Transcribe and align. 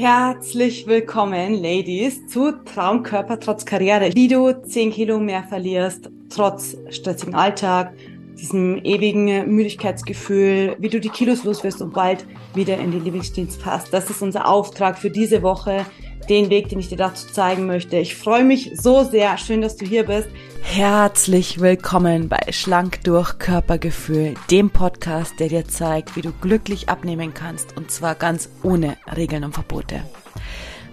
Herzlich 0.00 0.86
willkommen, 0.86 1.60
Ladies, 1.60 2.24
zu 2.28 2.52
Traumkörper 2.64 3.40
trotz 3.40 3.64
Karriere. 3.64 4.14
Wie 4.14 4.28
du 4.28 4.52
10 4.52 4.92
Kilo 4.92 5.18
mehr 5.18 5.42
verlierst, 5.42 6.08
trotz 6.30 6.76
stressigen 6.90 7.34
Alltag, 7.34 7.92
diesem 8.38 8.76
ewigen 8.84 9.52
Müdigkeitsgefühl, 9.52 10.76
wie 10.78 10.88
du 10.88 11.00
die 11.00 11.08
Kilos 11.08 11.42
los 11.42 11.64
wirst 11.64 11.82
und 11.82 11.94
bald 11.94 12.24
wieder 12.54 12.78
in 12.78 12.92
den 12.92 13.02
Lieblingsdienst 13.02 13.60
passt. 13.60 13.92
Das 13.92 14.08
ist 14.08 14.22
unser 14.22 14.46
Auftrag 14.46 14.96
für 14.96 15.10
diese 15.10 15.42
Woche 15.42 15.84
den 16.28 16.50
Weg, 16.50 16.68
den 16.68 16.78
ich 16.78 16.88
dir 16.88 16.98
dazu 16.98 17.26
zeigen 17.28 17.66
möchte. 17.66 17.96
Ich 17.96 18.16
freue 18.16 18.44
mich 18.44 18.72
so 18.74 19.04
sehr. 19.04 19.38
Schön, 19.38 19.62
dass 19.62 19.76
du 19.76 19.86
hier 19.86 20.04
bist. 20.04 20.28
Herzlich 20.62 21.60
willkommen 21.60 22.28
bei 22.28 22.38
Schlank 22.50 23.02
durch 23.04 23.38
Körpergefühl, 23.38 24.34
dem 24.50 24.70
Podcast, 24.70 25.40
der 25.40 25.48
dir 25.48 25.66
zeigt, 25.66 26.16
wie 26.16 26.22
du 26.22 26.32
glücklich 26.32 26.88
abnehmen 26.88 27.32
kannst 27.32 27.76
und 27.76 27.90
zwar 27.90 28.14
ganz 28.14 28.50
ohne 28.62 28.96
Regeln 29.16 29.44
und 29.44 29.54
Verbote. 29.54 30.02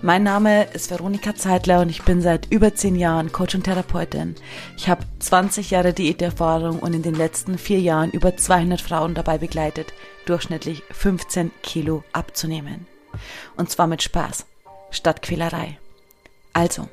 Mein 0.01 0.23
Name 0.23 0.65
ist 0.73 0.91
Veronika 0.91 1.35
Zeitler 1.35 1.81
und 1.81 1.89
ich 1.89 2.03
bin 2.03 2.21
seit 2.21 2.51
über 2.51 2.75
zehn 2.75 2.95
Jahren 2.95 3.31
Coach 3.31 3.55
und 3.55 3.63
Therapeutin. 3.63 4.35
Ich 4.77 4.87
habe 4.87 5.03
20 5.19 5.71
Jahre 5.71 5.93
Diäterfahrung 5.93 6.79
und 6.79 6.93
in 6.93 7.01
den 7.01 7.15
letzten 7.15 7.57
vier 7.57 7.79
Jahren 7.79 8.11
über 8.11 8.37
200 8.37 8.79
Frauen 8.79 9.15
dabei 9.15 9.37
begleitet, 9.37 9.93
durchschnittlich 10.25 10.83
15 10.91 11.51
Kilo 11.63 12.03
abzunehmen. 12.13 12.85
Und 13.57 13.69
zwar 13.71 13.87
mit 13.87 14.03
Spaß 14.03 14.45
statt 14.95 15.21
Quälerei. 15.21 15.77
Also, 16.53 16.87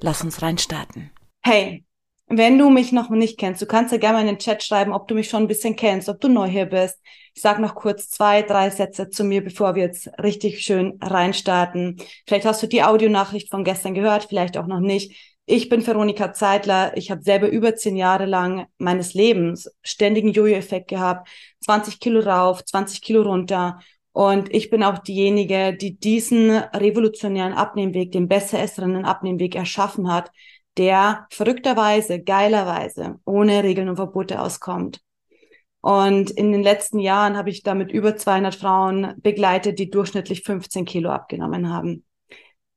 lass 0.00 0.22
uns 0.22 0.42
reinstarten. 0.42 1.10
Hey, 1.42 1.84
wenn 2.28 2.58
du 2.58 2.70
mich 2.70 2.90
noch 2.90 3.08
nicht 3.10 3.38
kennst, 3.38 3.62
du 3.62 3.66
kannst 3.66 3.92
ja 3.92 3.98
gerne 3.98 4.18
mal 4.18 4.20
in 4.22 4.26
den 4.26 4.38
Chat 4.38 4.62
schreiben, 4.62 4.92
ob 4.92 5.06
du 5.06 5.14
mich 5.14 5.28
schon 5.28 5.44
ein 5.44 5.48
bisschen 5.48 5.76
kennst, 5.76 6.08
ob 6.08 6.20
du 6.20 6.28
neu 6.28 6.48
hier 6.48 6.66
bist. 6.66 7.00
Ich 7.34 7.42
sag 7.42 7.60
noch 7.60 7.76
kurz 7.76 8.10
zwei, 8.10 8.42
drei 8.42 8.70
Sätze 8.70 9.10
zu 9.10 9.22
mir, 9.22 9.44
bevor 9.44 9.76
wir 9.76 9.84
jetzt 9.84 10.08
richtig 10.20 10.62
schön 10.62 10.98
reinstarten. 11.00 11.98
Vielleicht 12.26 12.46
hast 12.46 12.62
du 12.62 12.66
die 12.66 12.82
Audionachricht 12.82 13.50
von 13.50 13.62
gestern 13.62 13.94
gehört, 13.94 14.24
vielleicht 14.24 14.56
auch 14.56 14.66
noch 14.66 14.80
nicht. 14.80 15.36
Ich 15.48 15.68
bin 15.68 15.86
Veronika 15.86 16.32
Zeitler. 16.32 16.96
Ich 16.96 17.12
habe 17.12 17.22
selber 17.22 17.48
über 17.48 17.76
zehn 17.76 17.94
Jahre 17.94 18.26
lang 18.26 18.66
meines 18.78 19.14
Lebens 19.14 19.70
ständigen 19.82 20.32
Jojo-Effekt 20.32 20.88
gehabt. 20.88 21.28
20 21.60 22.00
Kilo 22.00 22.18
rauf, 22.18 22.64
20 22.64 23.00
Kilo 23.00 23.22
runter 23.22 23.78
und 24.16 24.54
ich 24.54 24.70
bin 24.70 24.82
auch 24.82 24.96
diejenige, 24.96 25.76
die 25.78 25.98
diesen 25.98 26.50
revolutionären 26.50 27.52
Abnehmweg, 27.52 28.12
den 28.12 28.28
besser 28.28 28.58
essenden 28.58 29.04
Abnehmweg 29.04 29.54
erschaffen 29.54 30.10
hat, 30.10 30.32
der 30.78 31.26
verrückterweise, 31.28 32.22
geilerweise, 32.22 33.20
ohne 33.26 33.62
Regeln 33.62 33.90
und 33.90 33.96
Verbote 33.96 34.40
auskommt. 34.40 35.02
Und 35.82 36.30
in 36.30 36.50
den 36.50 36.62
letzten 36.62 36.98
Jahren 36.98 37.36
habe 37.36 37.50
ich 37.50 37.62
damit 37.62 37.92
über 37.92 38.16
200 38.16 38.54
Frauen 38.54 39.12
begleitet, 39.18 39.78
die 39.78 39.90
durchschnittlich 39.90 40.44
15 40.44 40.86
Kilo 40.86 41.10
abgenommen 41.10 41.70
haben. 41.70 42.02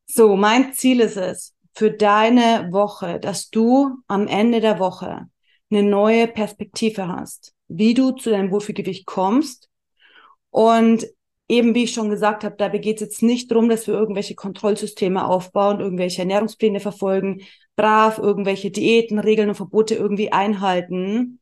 So, 0.08 0.36
mein 0.36 0.74
Ziel 0.74 1.00
ist 1.00 1.16
es 1.16 1.56
für 1.74 1.90
deine 1.90 2.68
Woche, 2.74 3.18
dass 3.18 3.50
du 3.50 3.92
am 4.10 4.28
Ende 4.28 4.60
der 4.60 4.78
Woche 4.78 5.30
eine 5.72 5.84
neue 5.84 6.28
Perspektive 6.28 7.08
hast, 7.08 7.54
wie 7.70 7.94
du 7.94 8.12
zu 8.12 8.30
deinem 8.30 8.52
Wohlfühlgewicht 8.52 9.06
kommst 9.06 9.70
und 10.50 11.08
eben 11.50 11.74
wie 11.76 11.84
ich 11.84 11.94
schon 11.94 12.10
gesagt 12.10 12.44
habe, 12.44 12.56
dabei 12.56 12.78
geht 12.78 12.98
es 12.98 13.02
jetzt 13.02 13.24
nicht 13.24 13.52
darum, 13.52 13.68
dass 13.68 13.88
wir 13.88 13.96
irgendwelche 13.96 14.36
Kontrollsysteme 14.36 15.26
aufbauen, 15.26 15.80
irgendwelche 15.80 16.22
Ernährungspläne 16.22 16.80
verfolgen, 16.80 17.42
brav 17.76 18.20
irgendwelche 18.20 18.72
Diäten, 18.72 19.20
Regeln 19.20 19.50
und 19.50 19.56
Verbote 19.56 19.96
irgendwie 19.96 20.32
einhalten, 20.32 21.40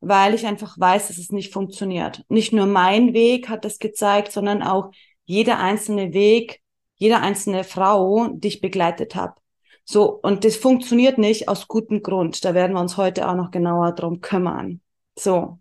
weil 0.00 0.34
ich 0.34 0.46
einfach 0.46 0.78
weiß, 0.78 1.08
dass 1.08 1.18
es 1.18 1.32
nicht 1.32 1.52
funktioniert. 1.52 2.24
Nicht 2.28 2.52
nur 2.52 2.66
mein 2.66 3.14
Weg 3.14 3.48
hat 3.48 3.64
das 3.64 3.78
gezeigt, 3.78 4.32
sondern 4.32 4.62
auch 4.62 4.92
jeder 5.24 5.58
einzelne 5.58 6.12
Weg, 6.14 6.60
jede 6.96 7.18
einzelne 7.18 7.64
Frau, 7.64 8.28
die 8.32 8.48
ich 8.48 8.60
begleitet 8.60 9.14
habe. 9.16 9.34
So, 9.84 10.20
und 10.22 10.44
das 10.44 10.56
funktioniert 10.56 11.18
nicht 11.18 11.48
aus 11.48 11.66
gutem 11.66 12.02
Grund. 12.02 12.44
Da 12.44 12.54
werden 12.54 12.74
wir 12.74 12.80
uns 12.80 12.96
heute 12.96 13.28
auch 13.28 13.34
noch 13.34 13.50
genauer 13.50 13.92
drum 13.92 14.20
kümmern. 14.20 14.80
So. 15.18 15.58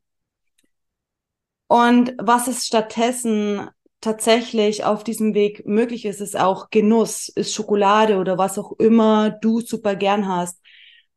Und 1.67 2.13
was 2.17 2.47
ist 2.47 2.66
stattdessen 2.66 3.69
tatsächlich 4.01 4.83
auf 4.83 5.03
diesem 5.03 5.33
Weg 5.33 5.65
möglich 5.65 6.05
ist, 6.05 6.21
ist 6.21 6.37
auch 6.39 6.69
Genuss, 6.69 7.29
ist 7.29 7.53
Schokolade 7.53 8.17
oder 8.17 8.37
was 8.37 8.57
auch 8.59 8.73
immer 8.73 9.31
du 9.31 9.61
super 9.61 9.95
gern 9.95 10.27
hast. 10.27 10.61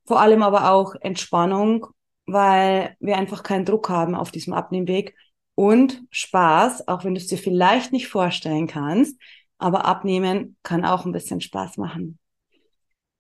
Vor 0.07 0.21
allem 0.21 0.43
aber 0.43 0.71
auch 0.73 0.95
Entspannung, 1.01 1.87
weil 2.27 2.97
wir 3.01 3.17
einfach 3.17 3.43
keinen 3.43 3.65
Druck 3.65 3.89
haben 3.89 4.15
auf 4.15 4.31
diesem 4.31 4.53
Abnehmweg 4.55 5.15
und 5.55 6.03
Spaß, 6.11 6.89
auch 6.89 7.05
wenn 7.05 7.15
du 7.15 7.21
es 7.21 7.27
dir 7.27 7.39
vielleicht 7.39 7.93
nicht 7.93 8.09
vorstellen 8.09 8.67
kannst, 8.67 9.21
aber 9.59 9.85
abnehmen 9.85 10.57
kann 10.63 10.85
auch 10.85 11.05
ein 11.05 11.13
bisschen 11.13 11.41
Spaß 11.41 11.77
machen. 11.77 12.19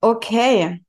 Okay, 0.00 0.80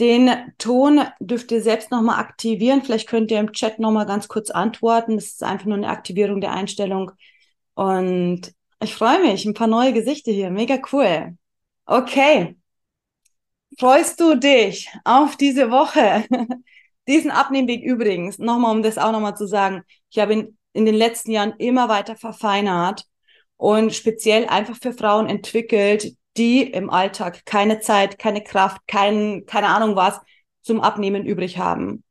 den 0.00 0.30
Ton 0.58 1.02
dürft 1.20 1.52
ihr 1.52 1.62
selbst 1.62 1.90
nochmal 1.90 2.18
aktivieren. 2.18 2.82
Vielleicht 2.82 3.08
könnt 3.08 3.30
ihr 3.30 3.38
im 3.38 3.52
Chat 3.52 3.78
nochmal 3.78 4.06
ganz 4.06 4.28
kurz 4.28 4.50
antworten. 4.50 5.16
Das 5.16 5.26
ist 5.26 5.42
einfach 5.44 5.66
nur 5.66 5.76
eine 5.76 5.88
Aktivierung 5.88 6.40
der 6.40 6.52
Einstellung. 6.52 7.12
Und 7.74 8.52
ich 8.82 8.94
freue 8.94 9.20
mich, 9.22 9.44
ein 9.44 9.54
paar 9.54 9.66
neue 9.66 9.92
Gesichter 9.92 10.32
hier. 10.32 10.50
Mega 10.50 10.78
cool. 10.92 11.36
Okay. 11.84 12.56
Freust 13.78 14.20
du 14.20 14.36
dich 14.36 14.88
auf 15.04 15.36
diese 15.36 15.70
Woche? 15.70 16.24
Diesen 17.08 17.30
Abnehmweg 17.30 17.82
übrigens, 17.82 18.38
nochmal, 18.38 18.74
um 18.74 18.82
das 18.82 18.98
auch 18.98 19.12
nochmal 19.12 19.36
zu 19.36 19.46
sagen. 19.46 19.82
Ich 20.10 20.18
habe 20.18 20.32
ihn 20.32 20.58
in 20.72 20.86
den 20.86 20.94
letzten 20.94 21.30
Jahren 21.32 21.54
immer 21.58 21.88
weiter 21.88 22.16
verfeinert 22.16 23.04
und 23.56 23.94
speziell 23.94 24.46
einfach 24.46 24.76
für 24.80 24.92
Frauen 24.92 25.28
entwickelt, 25.28 26.14
die 26.40 26.62
im 26.62 26.88
Alltag 26.88 27.44
keine 27.44 27.80
Zeit, 27.80 28.18
keine 28.18 28.42
Kraft, 28.42 28.80
kein, 28.88 29.44
keine 29.46 29.68
Ahnung 29.68 29.94
was 29.94 30.18
zum 30.62 30.80
Abnehmen 30.80 31.26
übrig 31.26 31.58
haben. 31.58 32.02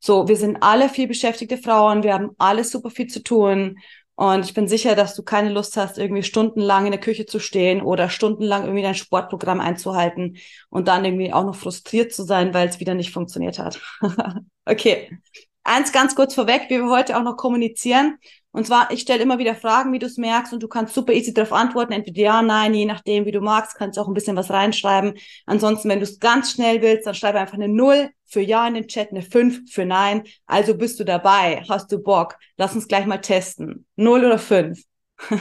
So, 0.00 0.26
wir 0.26 0.36
sind 0.36 0.62
alle 0.62 0.88
viel 0.88 1.06
beschäftigte 1.06 1.58
Frauen, 1.58 2.02
wir 2.02 2.14
haben 2.14 2.30
alles 2.38 2.70
super 2.70 2.90
viel 2.90 3.08
zu 3.08 3.22
tun. 3.22 3.78
Und 4.16 4.44
ich 4.44 4.54
bin 4.54 4.68
sicher, 4.68 4.94
dass 4.94 5.14
du 5.16 5.22
keine 5.22 5.50
Lust 5.50 5.76
hast, 5.76 5.98
irgendwie 5.98 6.22
stundenlang 6.22 6.86
in 6.86 6.92
der 6.92 7.00
Küche 7.00 7.26
zu 7.26 7.40
stehen 7.40 7.82
oder 7.82 8.08
stundenlang 8.08 8.62
irgendwie 8.62 8.82
dein 8.82 8.94
Sportprogramm 8.94 9.60
einzuhalten 9.60 10.36
und 10.70 10.88
dann 10.88 11.04
irgendwie 11.04 11.32
auch 11.32 11.44
noch 11.44 11.56
frustriert 11.56 12.12
zu 12.12 12.22
sein, 12.22 12.54
weil 12.54 12.68
es 12.68 12.80
wieder 12.80 12.94
nicht 12.94 13.12
funktioniert 13.12 13.58
hat. 13.58 13.80
okay. 14.64 15.18
Eins 15.64 15.92
ganz 15.92 16.14
kurz 16.14 16.34
vorweg, 16.34 16.66
wie 16.68 16.78
wir 16.78 16.90
heute 16.90 17.18
auch 17.18 17.22
noch 17.22 17.36
kommunizieren. 17.36 18.18
Und 18.54 18.66
zwar, 18.68 18.90
ich 18.92 19.00
stelle 19.00 19.22
immer 19.22 19.38
wieder 19.38 19.54
Fragen, 19.56 19.92
wie 19.92 19.98
du 19.98 20.06
es 20.06 20.16
merkst, 20.16 20.52
und 20.52 20.62
du 20.62 20.68
kannst 20.68 20.94
super 20.94 21.12
easy 21.12 21.34
darauf 21.34 21.52
antworten, 21.52 21.92
entweder 21.92 22.20
ja, 22.20 22.42
nein, 22.42 22.72
je 22.72 22.84
nachdem, 22.86 23.26
wie 23.26 23.32
du 23.32 23.40
magst, 23.40 23.74
kannst 23.76 23.96
du 23.98 24.00
auch 24.00 24.06
ein 24.08 24.14
bisschen 24.14 24.36
was 24.36 24.50
reinschreiben. 24.50 25.14
Ansonsten, 25.44 25.88
wenn 25.88 25.98
du 25.98 26.04
es 26.04 26.20
ganz 26.20 26.52
schnell 26.52 26.80
willst, 26.80 27.06
dann 27.06 27.14
schreibe 27.14 27.40
einfach 27.40 27.54
eine 27.54 27.68
Null 27.68 28.10
für 28.26 28.40
Ja 28.40 28.66
in 28.68 28.74
den 28.74 28.86
Chat, 28.86 29.10
eine 29.10 29.22
Fünf 29.22 29.70
für 29.72 29.84
Nein. 29.84 30.22
Also 30.46 30.76
bist 30.76 31.00
du 31.00 31.04
dabei, 31.04 31.64
hast 31.68 31.90
du 31.90 31.98
Bock? 31.98 32.36
Lass 32.56 32.74
uns 32.76 32.86
gleich 32.88 33.06
mal 33.06 33.18
testen. 33.18 33.86
Null 33.96 34.24
oder 34.24 34.38
fünf? 34.38 34.82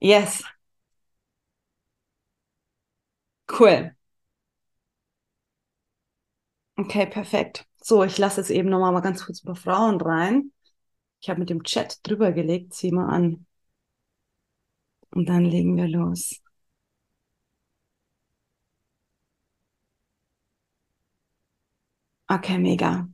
yes. 0.00 0.42
Cool. 3.48 3.92
Okay, 6.76 7.06
perfekt. 7.06 7.66
So, 7.82 8.02
ich 8.04 8.18
lasse 8.18 8.40
es 8.40 8.50
eben 8.50 8.68
nochmal 8.70 8.92
mal 8.92 9.00
ganz 9.00 9.24
kurz 9.24 9.40
über 9.42 9.54
Frauen 9.54 10.00
rein. 10.00 10.52
Ich 11.20 11.30
habe 11.30 11.40
mit 11.40 11.48
dem 11.50 11.62
Chat 11.64 12.00
drüber 12.06 12.32
gelegt, 12.32 12.74
zieh 12.74 12.90
mal 12.92 13.08
an. 13.08 13.46
Und 15.12 15.28
dann 15.28 15.44
legen 15.44 15.76
wir 15.76 15.86
los. 15.86 16.40
Okay, 22.30 22.56
mega. 22.58 23.08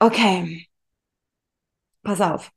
Okay. 0.00 0.68
Pass 2.02 2.20
auf. 2.20 2.52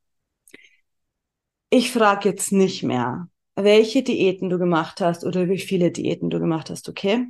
Ich 1.70 1.92
frage 1.92 2.28
jetzt 2.28 2.52
nicht 2.52 2.82
mehr, 2.82 3.28
welche 3.54 4.02
Diäten 4.02 4.50
du 4.50 4.58
gemacht 4.58 5.00
hast 5.00 5.24
oder 5.24 5.48
wie 5.48 5.58
viele 5.58 5.90
Diäten 5.90 6.28
du 6.30 6.38
gemacht 6.40 6.68
hast, 6.70 6.88
okay? 6.90 7.26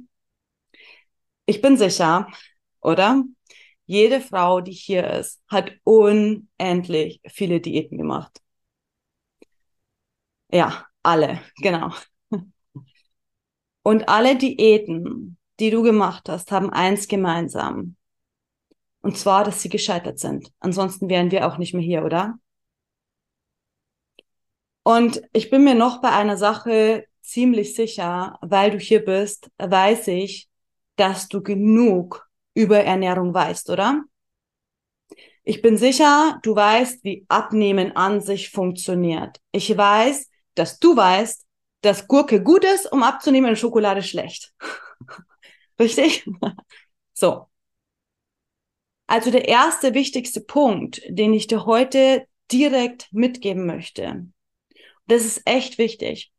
Ich 1.47 1.61
bin 1.63 1.77
sicher, 1.77 2.29
oder? 2.81 3.25
Jede 3.89 4.21
Frau, 4.21 4.61
die 4.61 4.73
hier 4.73 5.09
ist, 5.11 5.43
hat 5.49 5.73
unendlich 5.83 7.23
viele 7.27 7.59
Diäten 7.59 7.97
gemacht. 7.97 8.43
Ja, 10.53 10.87
alle, 11.03 11.41
genau. 11.57 11.93
Und 13.83 14.07
alle 14.11 14.37
Diäten, 14.37 15.39
die 15.59 15.71
du 15.71 15.83
gemacht 15.83 16.29
hast, 16.29 16.53
haben 16.53 16.69
eins 16.69 17.09
gemeinsam. 17.09 17.97
Und 19.01 19.17
zwar, 19.17 19.45
dass 19.45 19.63
sie 19.63 19.71
gescheitert 19.71 20.19
sind. 20.19 20.53
Ansonsten 20.61 21.09
wären 21.09 21.31
wir 21.31 21.47
auch 21.47 21.57
nicht 21.57 21.73
mehr 21.73 21.83
hier, 21.83 22.05
oder? 22.05 22.39
Und 24.83 25.23
ich 25.33 25.49
bin 25.49 25.65
mir 25.65 25.75
noch 25.75 26.03
bei 26.03 26.11
einer 26.11 26.37
Sache 26.37 27.07
ziemlich 27.23 27.75
sicher, 27.75 28.39
weil 28.43 28.71
du 28.71 28.79
hier 28.79 29.03
bist, 29.03 29.51
weiß 29.57 30.09
ich, 30.09 30.51
dass 30.97 31.29
du 31.29 31.43
genug 31.43 32.28
über 32.59 32.81
Ernährung 32.81 33.33
weißt, 33.33 33.71
oder? 33.71 34.03
Ich 35.45 35.63
bin 35.63 35.77
sicher, 35.77 36.41
du 36.43 36.57
weißt, 36.57 37.05
wie 37.05 37.25
Abnehmen 37.29 37.95
an 37.95 38.21
sich 38.21 38.51
funktioniert. 38.51 39.41
Ich 39.53 39.77
weiß, 39.77 40.29
dass 40.57 40.81
du 40.81 40.97
weißt, 40.97 41.47
dass 41.83 42.09
Gurke 42.09 42.43
gut 42.43 42.65
ist, 42.65 42.91
um 42.91 43.05
abzunehmen 43.05 43.51
und 43.51 43.57
Schokolade 43.57 44.03
schlecht. 44.03 44.53
Richtig? 45.79 46.29
so. 47.15 47.47
Also 49.07 49.31
der 49.31 49.47
erste 49.47 49.95
wichtigste 49.95 50.41
Punkt, 50.41 51.01
den 51.09 51.33
ich 51.33 51.47
dir 51.47 51.65
heute 51.65 52.27
direkt 52.51 53.07
mitgeben 53.13 53.67
möchte. 53.67 54.27
Das 55.07 55.25
ist 55.25 55.43
echt 55.45 55.79
wichtig. 55.79 56.33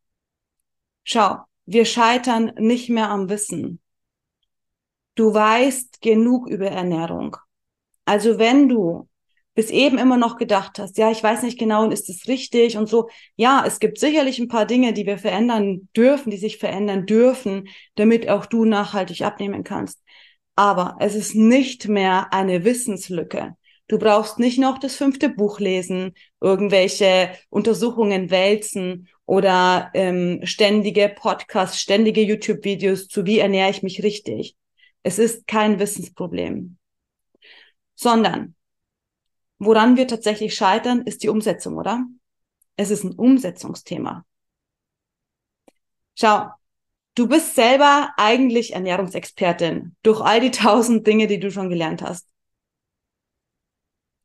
Schau, 1.05 1.37
wir 1.65 1.85
scheitern 1.85 2.51
nicht 2.57 2.89
mehr 2.89 3.09
am 3.09 3.29
Wissen. 3.29 3.79
Du 5.19 5.33
weißt 5.33 6.01
genug 6.01 6.47
über 6.47 6.67
Ernährung. 6.67 7.35
Also 8.05 8.39
wenn 8.39 8.69
du 8.69 9.09
bis 9.53 9.69
eben 9.69 9.97
immer 9.97 10.15
noch 10.15 10.37
gedacht 10.37 10.79
hast, 10.79 10.97
ja, 10.97 11.11
ich 11.11 11.21
weiß 11.21 11.43
nicht 11.43 11.59
genau, 11.59 11.83
und 11.83 11.91
ist 11.91 12.07
es 12.09 12.29
richtig 12.29 12.77
und 12.77 12.87
so. 12.87 13.09
Ja, 13.35 13.65
es 13.67 13.81
gibt 13.81 13.99
sicherlich 13.99 14.39
ein 14.39 14.47
paar 14.47 14.65
Dinge, 14.65 14.93
die 14.93 15.05
wir 15.05 15.17
verändern 15.17 15.89
dürfen, 15.93 16.29
die 16.29 16.37
sich 16.37 16.57
verändern 16.57 17.05
dürfen, 17.05 17.67
damit 17.95 18.29
auch 18.29 18.45
du 18.45 18.63
nachhaltig 18.63 19.21
abnehmen 19.23 19.65
kannst. 19.65 19.99
Aber 20.55 20.95
es 21.01 21.15
ist 21.15 21.35
nicht 21.35 21.89
mehr 21.89 22.31
eine 22.31 22.63
Wissenslücke. 22.63 23.57
Du 23.89 23.99
brauchst 23.99 24.39
nicht 24.39 24.57
noch 24.57 24.77
das 24.77 24.95
fünfte 24.95 25.27
Buch 25.27 25.59
lesen, 25.59 26.13
irgendwelche 26.39 27.31
Untersuchungen 27.49 28.29
wälzen 28.31 29.09
oder 29.25 29.91
ähm, 29.95 30.39
ständige 30.43 31.09
Podcasts, 31.09 31.81
ständige 31.81 32.21
YouTube-Videos 32.21 33.09
zu 33.09 33.25
wie 33.25 33.39
ernähre 33.39 33.69
ich 33.69 33.83
mich 33.83 34.01
richtig. 34.01 34.55
Es 35.03 35.19
ist 35.19 35.47
kein 35.47 35.79
Wissensproblem 35.79 36.79
sondern 37.99 38.55
woran 39.57 39.97
wir 39.97 40.07
tatsächlich 40.07 40.55
scheitern, 40.55 41.01
ist 41.01 41.21
die 41.21 41.27
Umsetzung, 41.27 41.75
oder? 41.75 42.05
Es 42.77 42.91
ist 42.91 43.03
ein 43.03 43.11
Umsetzungsthema. 43.11 44.25
Schau, 46.17 46.47
du 47.15 47.27
bist 47.27 47.55
selber 47.55 48.13
eigentlich 48.15 48.73
Ernährungsexpertin 48.73 49.97
durch 50.01 50.21
all 50.21 50.39
die 50.39 50.51
tausend 50.51 51.05
Dinge, 51.05 51.27
die 51.27 51.41
du 51.41 51.51
schon 51.51 51.69
gelernt 51.69 52.01
hast. 52.01 52.25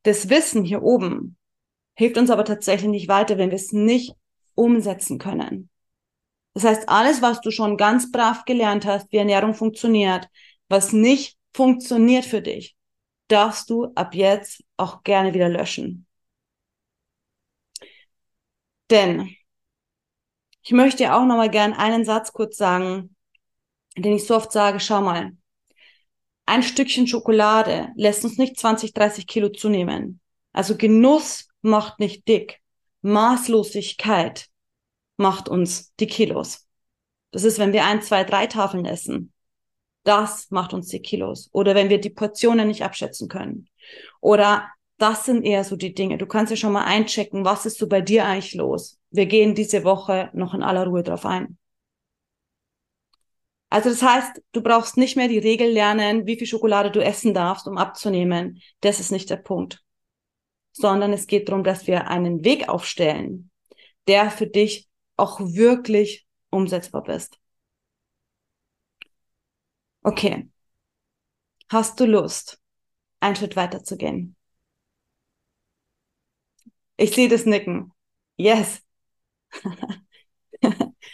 Das 0.05 0.29
Wissen 0.29 0.63
hier 0.63 0.83
oben 0.83 1.37
hilft 1.97 2.17
uns 2.17 2.31
aber 2.31 2.45
tatsächlich 2.45 2.91
nicht 2.91 3.09
weiter, 3.09 3.39
wenn 3.39 3.51
wir 3.51 3.57
es 3.57 3.73
nicht 3.73 4.15
umsetzen 4.55 5.19
können. 5.19 5.69
Das 6.53 6.63
heißt, 6.63 6.89
alles, 6.89 7.23
was 7.23 7.41
du 7.41 7.51
schon 7.51 7.77
ganz 7.77 8.13
brav 8.13 8.45
gelernt 8.45 8.87
hast, 8.87 9.11
wie 9.11 9.17
Ernährung 9.17 9.55
funktioniert, 9.55 10.29
was 10.75 10.93
nicht 10.93 11.39
funktioniert 11.53 12.25
für 12.25 12.43
dich, 12.43 12.77
darfst 13.29 13.71
du 13.71 13.93
ab 13.95 14.13
jetzt 14.13 14.65
auch 14.77 15.05
gerne 15.05 15.33
wieder 15.33 15.49
löschen. 15.49 16.05
Denn 18.91 19.37
ich 20.65 20.73
möchte 20.73 21.15
auch 21.15 21.25
noch 21.25 21.37
mal 21.37 21.49
gern 21.49 21.75
einen 21.75 22.05
Satz 22.05 22.33
kurz 22.33 22.57
sagen, 22.57 23.15
den 23.97 24.15
ich 24.15 24.27
so 24.27 24.35
oft 24.35 24.51
sage, 24.51 24.81
schau 24.81 25.01
mal, 25.01 25.37
ein 26.45 26.65
Stückchen 26.65 27.07
Schokolade 27.07 27.93
lässt 27.95 28.25
uns 28.25 28.37
nicht 28.37 28.59
20, 28.59 28.93
30 28.93 29.29
Kilo 29.29 29.51
zunehmen. 29.51 30.21
Also 30.53 30.77
Genuss 30.77 31.47
macht 31.63 32.01
nicht 32.01 32.27
dick. 32.27 32.61
Maßlosigkeit 33.03 34.49
macht 35.19 35.49
uns 35.49 35.95
die 36.01 36.09
Kilos. 36.09 36.67
Das 37.31 37.45
ist, 37.45 37.61
wenn 37.61 37.73
wir 37.73 37.85
ein, 37.85 38.03
zwei, 38.03 38.25
drei 38.25 38.49
Tafeln 38.49 38.87
essen. 38.87 39.34
Das 40.05 40.51
macht 40.51 40.75
uns 40.75 40.89
die 40.89 41.01
Kilos. 41.01 41.49
Oder 41.53 41.75
wenn 41.75 41.89
wir 41.89 42.01
die 42.01 42.11
Portionen 42.11 42.69
nicht 42.69 42.85
abschätzen 42.85 43.29
können. 43.29 43.69
Oder 44.21 44.71
das 44.99 45.25
sind 45.25 45.43
eher 45.43 45.65
so 45.65 45.77
die 45.77 45.95
Dinge. 45.95 46.19
Du 46.19 46.27
kannst 46.27 46.51
ja 46.51 46.57
schon 46.57 46.73
mal 46.73 46.85
einchecken, 46.85 47.45
was 47.45 47.67
ist 47.67 47.79
so 47.79 47.89
bei 47.89 48.01
dir 48.01 48.27
eigentlich 48.27 48.55
los. 48.55 48.99
Wir 49.11 49.27
gehen 49.27 49.55
diese 49.55 49.85
Woche 49.85 50.31
noch 50.35 50.55
in 50.55 50.63
aller 50.63 50.87
Ruhe 50.87 51.03
drauf 51.03 51.27
ein. 51.27 51.59
Also 53.71 53.91
das 53.91 54.03
heißt, 54.03 54.41
du 54.53 54.63
brauchst 54.63 54.97
nicht 54.97 55.17
mehr 55.17 55.27
die 55.27 55.39
Regel 55.39 55.69
lernen, 55.69 56.27
wie 56.27 56.37
viel 56.37 56.47
Schokolade 56.47 56.93
du 56.93 57.03
essen 57.03 57.35
darfst, 57.35 57.67
um 57.67 57.77
abzunehmen. 57.77 58.61
Das 58.81 59.01
ist 59.01 59.11
nicht 59.11 59.31
der 59.31 59.37
Punkt. 59.37 59.83
Sondern 60.73 61.13
es 61.13 61.27
geht 61.27 61.49
darum, 61.49 61.65
dass 61.65 61.87
wir 61.87 62.09
einen 62.09 62.45
Weg 62.45 62.69
aufstellen, 62.69 63.51
der 64.07 64.31
für 64.31 64.47
dich 64.47 64.89
auch 65.17 65.41
wirklich 65.41 66.25
umsetzbar 66.51 67.09
ist. 67.09 67.39
Okay. 70.05 70.49
Hast 71.69 72.01
du 72.01 72.07
Lust, 72.07 72.59
einen 73.21 73.37
Schritt 73.37 73.57
weiter 73.57 73.85
zu 73.85 73.97
gehen? 73.99 74.37
Ich 76.97 77.13
sehe 77.15 77.29
das 77.29 77.47
Nicken. 77.47 77.93
Yes. 78.37 78.83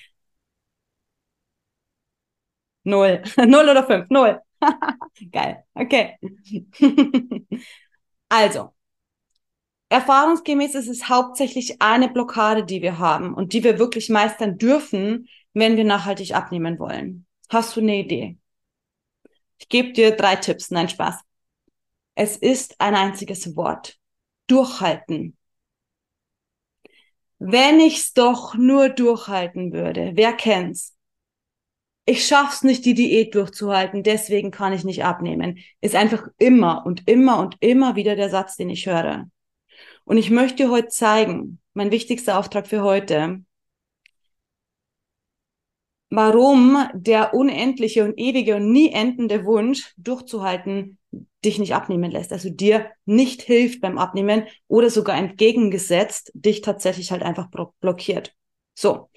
Null. 2.85 3.23
Null 3.47 3.69
oder 3.69 3.85
fünf? 3.87 4.07
Null. 4.11 4.41
Geil. 5.33 5.65
Okay. 5.75 6.17
also, 8.29 8.75
erfahrungsgemäß 9.89 10.75
ist 10.75 10.89
es 10.89 11.09
hauptsächlich 11.09 11.81
eine 11.83 12.09
Blockade, 12.09 12.65
die 12.65 12.83
wir 12.83 12.99
haben 12.99 13.35
und 13.35 13.53
die 13.53 13.63
wir 13.65 13.79
wirklich 13.79 14.09
meistern 14.09 14.59
dürfen, 14.59 15.29
wenn 15.53 15.77
wir 15.77 15.85
nachhaltig 15.85 16.35
abnehmen 16.35 16.79
wollen. 16.79 17.27
Hast 17.51 17.77
du 17.77 17.81
eine 17.81 17.97
Idee? 17.99 18.39
Ich 19.61 19.69
gebe 19.69 19.93
dir 19.93 20.17
drei 20.17 20.37
Tipps. 20.37 20.71
Nein, 20.71 20.89
Spaß. 20.89 21.21
Es 22.15 22.37
ist 22.37 22.81
ein 22.81 22.95
einziges 22.95 23.55
Wort. 23.57 23.99
Durchhalten. 24.47 25.37
Wenn 27.39 27.79
ich's 27.81 28.13
doch 28.13 28.55
nur 28.55 28.89
durchhalten 28.89 29.73
würde, 29.73 30.13
wer 30.15 30.33
kennt's? 30.33 30.97
Ich 32.05 32.27
schaff's 32.27 32.63
nicht, 32.63 32.85
die 32.85 32.95
Diät 32.95 33.35
durchzuhalten, 33.35 34.03
deswegen 34.03 34.51
kann 34.51 34.73
ich 34.73 34.85
nicht 34.85 35.05
abnehmen. 35.05 35.59
Ist 35.81 35.95
einfach 35.95 36.27
immer 36.39 36.85
und 36.85 37.07
immer 37.07 37.39
und 37.39 37.57
immer 37.61 37.95
wieder 37.97 38.17
der 38.17 38.31
Satz, 38.31 38.57
den 38.57 38.71
ich 38.71 38.87
höre. 38.87 39.31
Und 40.05 40.17
ich 40.17 40.31
möchte 40.31 40.71
heute 40.71 40.89
zeigen, 40.89 41.61
mein 41.73 41.93
wichtigster 41.93 42.39
Auftrag 42.39 42.67
für 42.67 42.83
heute, 42.83 43.45
warum 46.11 46.89
der 46.93 47.35
unendliche 47.35 48.05
und 48.05 48.19
ewige 48.19 48.57
und 48.57 48.71
nie 48.71 48.93
endende 48.93 49.45
Wunsch 49.45 49.95
durchzuhalten 49.97 50.99
dich 51.45 51.59
nicht 51.59 51.75
abnehmen 51.75 52.11
lässt, 52.11 52.33
also 52.33 52.51
dir 52.51 52.91
nicht 53.07 53.43
hilft 53.43 53.81
beim 53.81 53.99
Abnehmen 53.99 54.45
oder 54.69 54.91
sogar 54.91 55.17
entgegengesetzt 55.17 56.31
dich 56.35 56.61
tatsächlich 56.61 57.11
halt 57.11 57.23
einfach 57.23 57.49
blockiert. 57.81 58.35
So. 58.75 59.09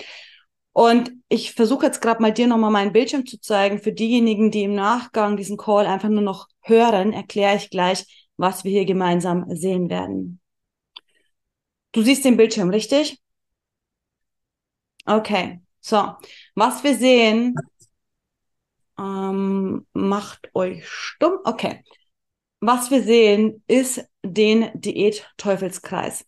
Und 0.71 1.11
ich 1.29 1.53
versuche 1.53 1.85
jetzt 1.85 2.01
gerade 2.01 2.21
mal 2.21 2.31
dir 2.31 2.47
nochmal 2.47 2.71
meinen 2.71 2.93
Bildschirm 2.93 3.25
zu 3.25 3.39
zeigen. 3.39 3.77
Für 3.79 3.91
diejenigen, 3.91 4.49
die 4.49 4.63
im 4.63 4.73
Nachgang 4.73 5.37
diesen 5.37 5.57
Call 5.57 5.85
einfach 5.85 6.09
nur 6.09 6.21
noch 6.21 6.47
hören, 6.61 7.13
erkläre 7.13 7.57
ich 7.57 7.69
gleich, 7.69 8.05
was 8.37 8.63
wir 8.63 8.71
hier 8.71 8.85
gemeinsam 8.85 9.45
sehen 9.49 9.89
werden. 9.89 10.39
Du 11.91 12.01
siehst 12.01 12.25
den 12.25 12.37
Bildschirm, 12.37 12.69
richtig? 12.69 13.19
Okay. 15.07 15.62
So, 15.85 16.15
was 16.55 16.81
wir 16.85 16.95
sehen, 16.95 17.55
ähm, 18.97 19.85
macht 19.91 20.49
euch 20.53 20.87
stumm. 20.87 21.39
Okay. 21.43 21.83
Was 22.61 22.89
wir 22.89 23.03
sehen, 23.03 23.61
ist 23.67 24.01
den 24.23 24.71
Diät-Teufelskreis. 24.73 26.25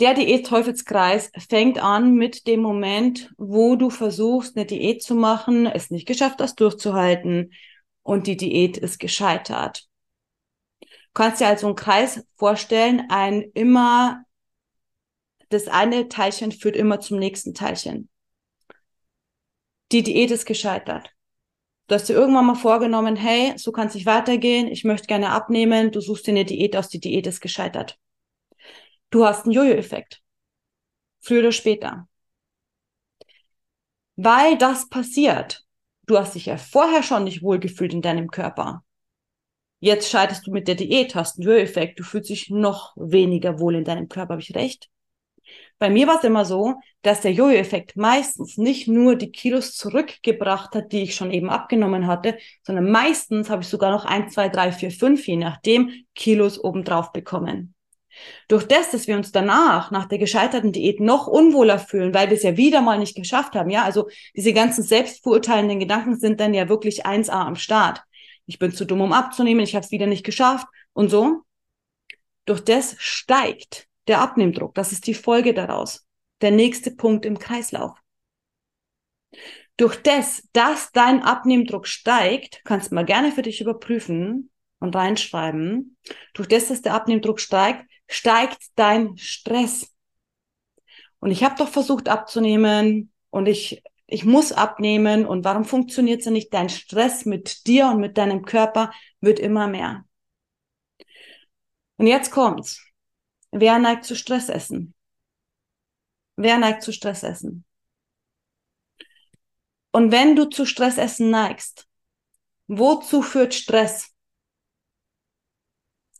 Der 0.00 0.14
Diät-Teufelskreis 0.14 1.30
fängt 1.50 1.78
an 1.78 2.14
mit 2.14 2.46
dem 2.46 2.60
Moment, 2.60 3.30
wo 3.36 3.76
du 3.76 3.90
versuchst, 3.90 4.56
eine 4.56 4.64
Diät 4.64 5.02
zu 5.02 5.14
machen, 5.14 5.66
es 5.66 5.90
nicht 5.90 6.06
geschafft 6.06 6.40
hast, 6.40 6.58
durchzuhalten 6.58 7.52
und 8.02 8.26
die 8.26 8.38
Diät 8.38 8.78
ist 8.78 8.98
gescheitert. 8.98 9.86
Du 10.80 10.86
kannst 11.12 11.42
dir 11.42 11.48
also 11.48 11.66
einen 11.66 11.76
Kreis 11.76 12.26
vorstellen, 12.36 13.04
ein 13.10 13.42
immer 13.52 14.25
das 15.48 15.68
eine 15.68 16.08
Teilchen 16.08 16.52
führt 16.52 16.76
immer 16.76 17.00
zum 17.00 17.18
nächsten 17.18 17.54
Teilchen. 17.54 18.08
Die 19.92 20.02
Diät 20.02 20.30
ist 20.30 20.46
gescheitert. 20.46 21.10
Du 21.86 21.94
hast 21.94 22.08
dir 22.08 22.14
irgendwann 22.14 22.46
mal 22.46 22.56
vorgenommen, 22.56 23.14
hey, 23.14 23.56
so 23.56 23.70
kann 23.70 23.86
es 23.86 23.94
nicht 23.94 24.06
weitergehen, 24.06 24.66
ich 24.66 24.82
möchte 24.82 25.06
gerne 25.06 25.30
abnehmen, 25.30 25.92
du 25.92 26.00
suchst 26.00 26.26
dir 26.26 26.32
eine 26.32 26.44
Diät 26.44 26.76
aus, 26.76 26.88
die 26.88 26.98
Diät 26.98 27.26
ist 27.28 27.40
gescheitert. 27.40 27.96
Du 29.10 29.24
hast 29.24 29.44
einen 29.44 29.52
Jojo-Effekt. 29.52 30.20
Früher 31.20 31.40
oder 31.40 31.52
später. 31.52 32.08
Weil 34.16 34.58
das 34.58 34.88
passiert. 34.88 35.64
Du 36.06 36.18
hast 36.18 36.34
dich 36.34 36.46
ja 36.46 36.56
vorher 36.56 37.04
schon 37.04 37.24
nicht 37.24 37.42
wohlgefühlt 37.42 37.92
in 37.92 38.02
deinem 38.02 38.30
Körper. 38.30 38.84
Jetzt 39.78 40.10
scheidest 40.10 40.46
du 40.46 40.50
mit 40.50 40.66
der 40.66 40.74
Diät, 40.74 41.14
hast 41.14 41.38
einen 41.38 41.46
Jojo-Effekt, 41.46 42.00
du 42.00 42.02
fühlst 42.02 42.30
dich 42.30 42.50
noch 42.50 42.94
weniger 42.96 43.60
wohl 43.60 43.76
in 43.76 43.84
deinem 43.84 44.08
Körper, 44.08 44.32
habe 44.32 44.42
ich 44.42 44.54
recht? 44.56 44.90
Bei 45.78 45.90
mir 45.90 46.06
war 46.06 46.16
es 46.16 46.24
immer 46.24 46.44
so, 46.44 46.74
dass 47.02 47.20
der 47.20 47.32
Jojo-Effekt 47.32 47.96
meistens 47.96 48.56
nicht 48.56 48.88
nur 48.88 49.16
die 49.16 49.30
Kilos 49.30 49.74
zurückgebracht 49.74 50.74
hat, 50.74 50.92
die 50.92 51.02
ich 51.02 51.14
schon 51.14 51.30
eben 51.30 51.50
abgenommen 51.50 52.06
hatte, 52.06 52.38
sondern 52.62 52.90
meistens 52.90 53.50
habe 53.50 53.62
ich 53.62 53.68
sogar 53.68 53.90
noch 53.90 54.04
ein, 54.04 54.30
zwei, 54.30 54.48
drei, 54.48 54.72
vier, 54.72 54.90
fünf, 54.90 55.26
je 55.26 55.36
nachdem, 55.36 55.92
Kilos 56.14 56.62
obendrauf 56.62 57.12
bekommen. 57.12 57.74
Durch 58.48 58.66
das, 58.66 58.92
dass 58.92 59.06
wir 59.06 59.16
uns 59.16 59.30
danach, 59.30 59.90
nach 59.90 60.06
der 60.06 60.18
gescheiterten 60.18 60.72
Diät, 60.72 61.00
noch 61.00 61.26
unwohler 61.26 61.78
fühlen, 61.78 62.14
weil 62.14 62.30
wir 62.30 62.36
es 62.36 62.42
ja 62.42 62.56
wieder 62.56 62.80
mal 62.80 62.98
nicht 62.98 63.14
geschafft 63.14 63.54
haben, 63.54 63.68
ja, 63.68 63.84
also 63.84 64.08
diese 64.34 64.54
ganzen 64.54 64.82
selbstverurteilenden 64.82 65.80
Gedanken 65.80 66.18
sind 66.18 66.40
dann 66.40 66.54
ja 66.54 66.70
wirklich 66.70 67.04
1a 67.04 67.32
am 67.32 67.56
Start. 67.56 68.02
Ich 68.46 68.58
bin 68.58 68.72
zu 68.72 68.86
dumm, 68.86 69.02
um 69.02 69.12
abzunehmen, 69.12 69.64
ich 69.64 69.74
habe 69.74 69.84
es 69.84 69.90
wieder 69.90 70.06
nicht 70.06 70.24
geschafft 70.24 70.66
und 70.94 71.10
so. 71.10 71.42
Durch 72.46 72.64
das 72.64 72.96
steigt 72.98 73.88
der 74.08 74.20
Abnehmdruck. 74.20 74.74
Das 74.74 74.92
ist 74.92 75.06
die 75.06 75.14
Folge 75.14 75.54
daraus. 75.54 76.06
Der 76.40 76.50
nächste 76.50 76.90
Punkt 76.90 77.24
im 77.24 77.38
Kreislauf. 77.38 77.98
Durch 79.76 79.96
das, 80.02 80.48
dass 80.52 80.90
dein 80.92 81.22
Abnehmdruck 81.22 81.86
steigt, 81.86 82.62
kannst 82.64 82.90
du 82.90 82.94
mal 82.94 83.04
gerne 83.04 83.32
für 83.32 83.42
dich 83.42 83.60
überprüfen 83.60 84.50
und 84.78 84.94
reinschreiben. 84.94 85.96
Durch 86.32 86.48
das, 86.48 86.68
dass 86.68 86.82
der 86.82 86.94
Abnehmdruck 86.94 87.40
steigt, 87.40 87.84
steigt 88.08 88.58
dein 88.76 89.16
Stress. 89.16 89.94
Und 91.18 91.30
ich 91.30 91.44
habe 91.44 91.56
doch 91.58 91.68
versucht 91.68 92.08
abzunehmen 92.08 93.12
und 93.30 93.46
ich, 93.46 93.82
ich 94.06 94.24
muss 94.24 94.52
abnehmen 94.52 95.26
und 95.26 95.44
warum 95.44 95.64
funktioniert 95.64 96.20
es 96.20 96.26
nicht? 96.26 96.54
Dein 96.54 96.68
Stress 96.68 97.26
mit 97.26 97.66
dir 97.66 97.88
und 97.88 98.00
mit 98.00 98.16
deinem 98.16 98.44
Körper 98.44 98.92
wird 99.20 99.38
immer 99.38 99.66
mehr. 99.66 100.04
Und 101.96 102.06
jetzt 102.06 102.30
kommt's. 102.30 102.85
Wer 103.50 103.78
neigt 103.78 104.04
zu 104.04 104.14
Stressessen? 104.14 104.94
Wer 106.36 106.58
neigt 106.58 106.82
zu 106.82 106.92
Stressessen? 106.92 107.64
Und 109.92 110.12
wenn 110.12 110.36
du 110.36 110.44
zu 110.44 110.66
Stressessen 110.66 111.30
neigst, 111.30 111.86
wozu 112.66 113.22
führt 113.22 113.54
Stress? 113.54 114.10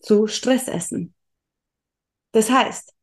Zu 0.01 0.27
Stressessen. 0.27 1.15
Das 2.33 2.51
heißt, 2.51 2.95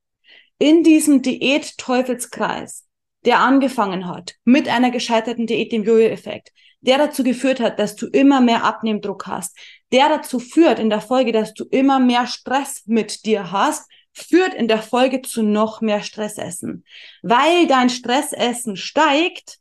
in 0.57 0.83
diesem 0.83 1.21
Diät-Teufelskreis, 1.21 2.87
der 3.25 3.39
angefangen 3.39 4.07
hat 4.07 4.35
mit 4.43 4.67
einer 4.67 4.91
gescheiterten 4.91 5.45
Diät, 5.45 5.71
dem 5.71 5.83
Jojo-Effekt, 5.83 6.51
der 6.81 6.97
dazu 6.97 7.23
geführt 7.23 7.59
hat, 7.59 7.79
dass 7.79 7.95
du 7.95 8.07
immer 8.07 8.41
mehr 8.41 8.63
Abnehmdruck 8.63 9.27
hast, 9.27 9.57
der 9.91 10.09
dazu 10.09 10.39
führt 10.39 10.79
in 10.79 10.89
der 10.89 11.01
Folge, 11.01 11.31
dass 11.31 11.53
du 11.53 11.65
immer 11.65 11.99
mehr 11.99 12.27
Stress 12.27 12.83
mit 12.85 13.25
dir 13.25 13.51
hast, 13.51 13.89
führt 14.13 14.53
in 14.53 14.67
der 14.67 14.81
Folge 14.81 15.21
zu 15.21 15.43
noch 15.43 15.81
mehr 15.81 16.01
Stressessen. 16.01 16.85
Weil 17.21 17.67
dein 17.67 17.89
Stressessen 17.89 18.77
steigt, 18.77 19.59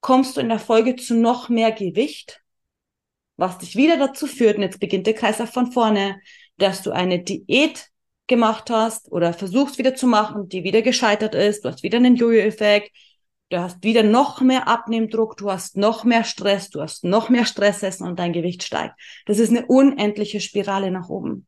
kommst 0.00 0.36
du 0.36 0.40
in 0.40 0.48
der 0.48 0.58
Folge 0.58 0.96
zu 0.96 1.14
noch 1.14 1.48
mehr 1.48 1.72
Gewicht, 1.72 2.40
was 3.36 3.58
dich 3.58 3.76
wieder 3.76 3.96
dazu 3.96 4.26
führt, 4.26 4.56
und 4.56 4.62
jetzt 4.62 4.80
beginnt 4.80 5.06
der 5.06 5.14
Kreislauf 5.14 5.50
von 5.50 5.72
vorne, 5.72 6.20
dass 6.58 6.82
du 6.82 6.90
eine 6.90 7.22
Diät 7.22 7.88
gemacht 8.26 8.70
hast 8.70 9.10
oder 9.10 9.32
versuchst 9.32 9.78
wieder 9.78 9.94
zu 9.94 10.06
machen, 10.06 10.48
die 10.48 10.62
wieder 10.62 10.82
gescheitert 10.82 11.34
ist, 11.34 11.64
du 11.64 11.70
hast 11.70 11.82
wieder 11.82 11.98
einen 11.98 12.16
Jojo-Effekt, 12.16 12.92
du 13.48 13.58
hast 13.58 13.82
wieder 13.82 14.02
noch 14.02 14.40
mehr 14.40 14.68
Abnehmdruck, 14.68 15.36
du 15.36 15.50
hast 15.50 15.76
noch 15.76 16.04
mehr 16.04 16.24
Stress, 16.24 16.70
du 16.70 16.80
hast 16.80 17.02
noch 17.02 17.28
mehr 17.28 17.44
Stressessen 17.44 18.06
und 18.06 18.18
dein 18.18 18.32
Gewicht 18.32 18.62
steigt. 18.62 18.94
Das 19.26 19.38
ist 19.38 19.50
eine 19.50 19.66
unendliche 19.66 20.40
Spirale 20.40 20.90
nach 20.90 21.08
oben. 21.08 21.46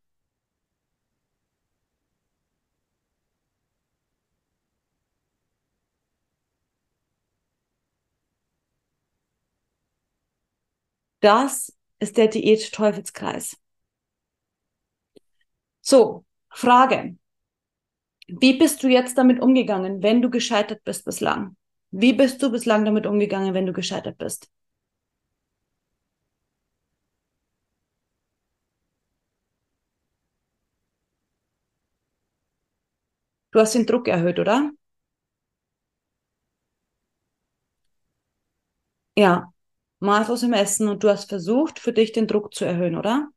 Das 11.23 11.75
ist 11.97 12.17
der 12.17 12.27
Diät-Teufelskreis. 12.27 13.57
So, 15.81 16.25
Frage. 16.49 17.15
Wie 18.27 18.57
bist 18.57 18.83
du 18.83 18.89
jetzt 18.89 19.17
damit 19.17 19.39
umgegangen, 19.41 20.03
wenn 20.03 20.21
du 20.21 20.29
gescheitert 20.29 20.83
bist 20.83 21.05
bislang? 21.05 21.55
Wie 21.91 22.11
bist 22.11 22.43
du 22.43 22.51
bislang 22.51 22.83
damit 22.83 23.05
umgegangen, 23.05 23.53
wenn 23.53 23.65
du 23.65 23.71
gescheitert 23.71 24.17
bist? 24.17 24.49
Du 33.51 33.59
hast 33.61 33.73
den 33.73 33.85
Druck 33.85 34.09
erhöht, 34.09 34.37
oder? 34.37 34.71
Ja, 39.15 39.52
maßlos 40.03 40.43
im 40.43 40.53
Essen 40.53 40.87
und 40.87 41.03
du 41.03 41.09
hast 41.09 41.29
versucht, 41.29 41.79
für 41.79 41.93
dich 41.93 42.11
den 42.11 42.27
Druck 42.27 42.53
zu 42.53 42.65
erhöhen, 42.65 42.97
oder? 42.97 43.29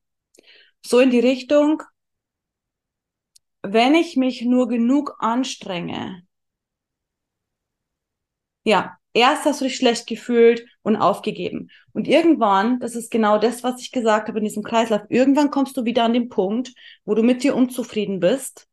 So 0.85 1.01
in 1.01 1.11
die 1.11 1.21
Richtung, 1.21 1.83
wenn 3.63 3.95
ich 3.95 4.17
mich 4.17 4.43
nur 4.43 4.69
genug 4.69 5.17
anstrenge, 5.19 6.23
ja, 8.65 8.97
erst 9.13 9.45
hast 9.45 9.61
du 9.61 9.65
dich 9.65 9.77
schlecht 9.77 10.07
gefühlt 10.07 10.67
und 10.83 10.97
aufgegeben. 10.97 11.71
Und 11.93 12.07
irgendwann, 12.09 12.81
das 12.81 12.95
ist 12.95 13.11
genau 13.11 13.39
das, 13.39 13.63
was 13.63 13.81
ich 13.81 13.93
gesagt 13.93 14.29
habe 14.29 14.39
in 14.39 14.45
diesem 14.45 14.63
Kreislauf, 14.63 15.03
irgendwann 15.09 15.51
kommst 15.51 15.77
du 15.77 15.85
wieder 15.85 16.05
an 16.05 16.13
den 16.13 16.29
Punkt, 16.29 16.75
wo 17.05 17.15
du 17.15 17.23
mit 17.23 17.43
dir 17.43 17.55
unzufrieden 17.57 18.21
bist, 18.21 18.69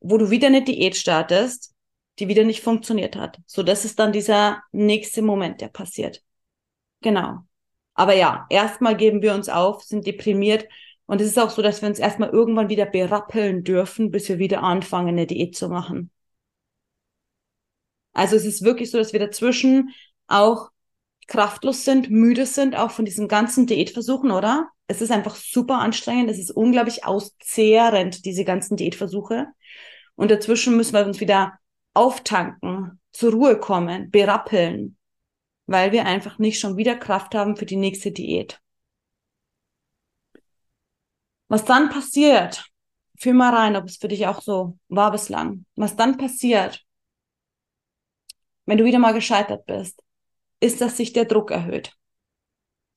wo 0.00 0.18
du 0.18 0.30
wieder 0.30 0.48
eine 0.48 0.64
Diät 0.64 0.96
startest, 0.96 1.74
die 2.18 2.28
wieder 2.28 2.44
nicht 2.44 2.62
funktioniert 2.62 3.16
hat. 3.16 3.38
So, 3.46 3.62
das 3.62 3.84
ist 3.84 3.98
dann 3.98 4.12
dieser 4.12 4.62
nächste 4.72 5.22
Moment, 5.22 5.60
der 5.60 5.68
passiert. 5.68 6.22
Genau. 7.02 7.40
Aber 7.94 8.14
ja, 8.14 8.46
erstmal 8.48 8.96
geben 8.96 9.22
wir 9.22 9.34
uns 9.34 9.48
auf, 9.48 9.82
sind 9.82 10.06
deprimiert 10.06 10.66
und 11.06 11.20
es 11.20 11.28
ist 11.28 11.38
auch 11.38 11.50
so, 11.50 11.60
dass 11.60 11.82
wir 11.82 11.88
uns 11.88 11.98
erstmal 11.98 12.30
irgendwann 12.30 12.70
wieder 12.70 12.86
berappeln 12.86 13.64
dürfen, 13.64 14.10
bis 14.10 14.28
wir 14.28 14.38
wieder 14.38 14.62
anfangen, 14.62 15.10
eine 15.10 15.26
Diät 15.26 15.54
zu 15.54 15.68
machen. 15.68 16.10
Also 18.14 18.36
es 18.36 18.44
ist 18.44 18.62
wirklich 18.62 18.90
so, 18.90 18.98
dass 18.98 19.12
wir 19.12 19.20
dazwischen 19.20 19.90
auch 20.26 20.70
kraftlos 21.26 21.84
sind, 21.84 22.10
müde 22.10 22.46
sind, 22.46 22.76
auch 22.76 22.90
von 22.90 23.04
diesen 23.04 23.28
ganzen 23.28 23.66
Diätversuchen, 23.66 24.30
oder? 24.30 24.68
Es 24.86 25.00
ist 25.00 25.10
einfach 25.10 25.34
super 25.34 25.78
anstrengend, 25.78 26.30
es 26.30 26.38
ist 26.38 26.50
unglaublich 26.50 27.04
auszehrend, 27.04 28.24
diese 28.24 28.44
ganzen 28.44 28.76
Diätversuche. 28.76 29.46
Und 30.14 30.30
dazwischen 30.30 30.76
müssen 30.76 30.94
wir 30.94 31.06
uns 31.06 31.20
wieder 31.20 31.58
auftanken, 31.94 33.00
zur 33.12 33.32
Ruhe 33.32 33.58
kommen, 33.58 34.10
berappeln, 34.10 34.96
weil 35.72 35.92
wir 35.92 36.06
einfach 36.06 36.38
nicht 36.38 36.60
schon 36.60 36.76
wieder 36.76 36.94
Kraft 36.94 37.34
haben 37.34 37.56
für 37.56 37.66
die 37.66 37.76
nächste 37.76 38.12
Diät. 38.12 38.60
Was 41.48 41.64
dann 41.64 41.90
passiert, 41.90 42.64
fühl 43.18 43.34
mal 43.34 43.54
rein, 43.54 43.76
ob 43.76 43.86
es 43.86 43.96
für 43.96 44.08
dich 44.08 44.26
auch 44.26 44.40
so 44.40 44.78
war 44.88 45.10
bislang. 45.10 45.64
Was 45.76 45.96
dann 45.96 46.16
passiert, 46.16 46.84
wenn 48.66 48.78
du 48.78 48.84
wieder 48.84 48.98
mal 48.98 49.12
gescheitert 49.12 49.66
bist, 49.66 50.02
ist, 50.60 50.80
dass 50.80 50.96
sich 50.96 51.12
der 51.12 51.24
Druck 51.24 51.50
erhöht. 51.50 51.92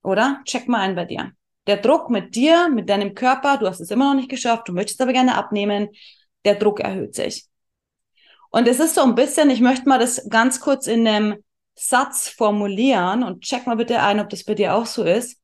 Oder? 0.03 0.41
Check 0.45 0.67
mal 0.67 0.81
ein 0.81 0.95
bei 0.95 1.05
dir. 1.05 1.31
Der 1.67 1.77
Druck 1.77 2.09
mit 2.09 2.35
dir, 2.35 2.69
mit 2.69 2.89
deinem 2.89 3.15
Körper, 3.15 3.57
du 3.57 3.67
hast 3.67 3.79
es 3.79 3.89
immer 3.89 4.13
noch 4.13 4.19
nicht 4.19 4.29
geschafft, 4.29 4.67
du 4.67 4.73
möchtest 4.73 5.01
aber 5.01 5.13
gerne 5.13 5.35
abnehmen, 5.35 5.89
der 6.45 6.55
Druck 6.55 6.79
erhöht 6.79 7.15
sich. 7.15 7.47
Und 8.51 8.67
es 8.67 8.79
ist 8.79 8.95
so 8.95 9.01
ein 9.01 9.15
bisschen, 9.15 9.49
ich 9.49 9.61
möchte 9.61 9.89
mal 9.89 9.99
das 9.99 10.29
ganz 10.29 10.59
kurz 10.59 10.87
in 10.87 11.07
einem 11.07 11.43
Satz 11.75 12.29
formulieren 12.29 13.23
und 13.23 13.41
check 13.43 13.67
mal 13.67 13.75
bitte 13.75 14.01
ein, 14.01 14.19
ob 14.19 14.29
das 14.29 14.43
bei 14.43 14.55
dir 14.55 14.75
auch 14.75 14.85
so 14.85 15.03
ist 15.03 15.39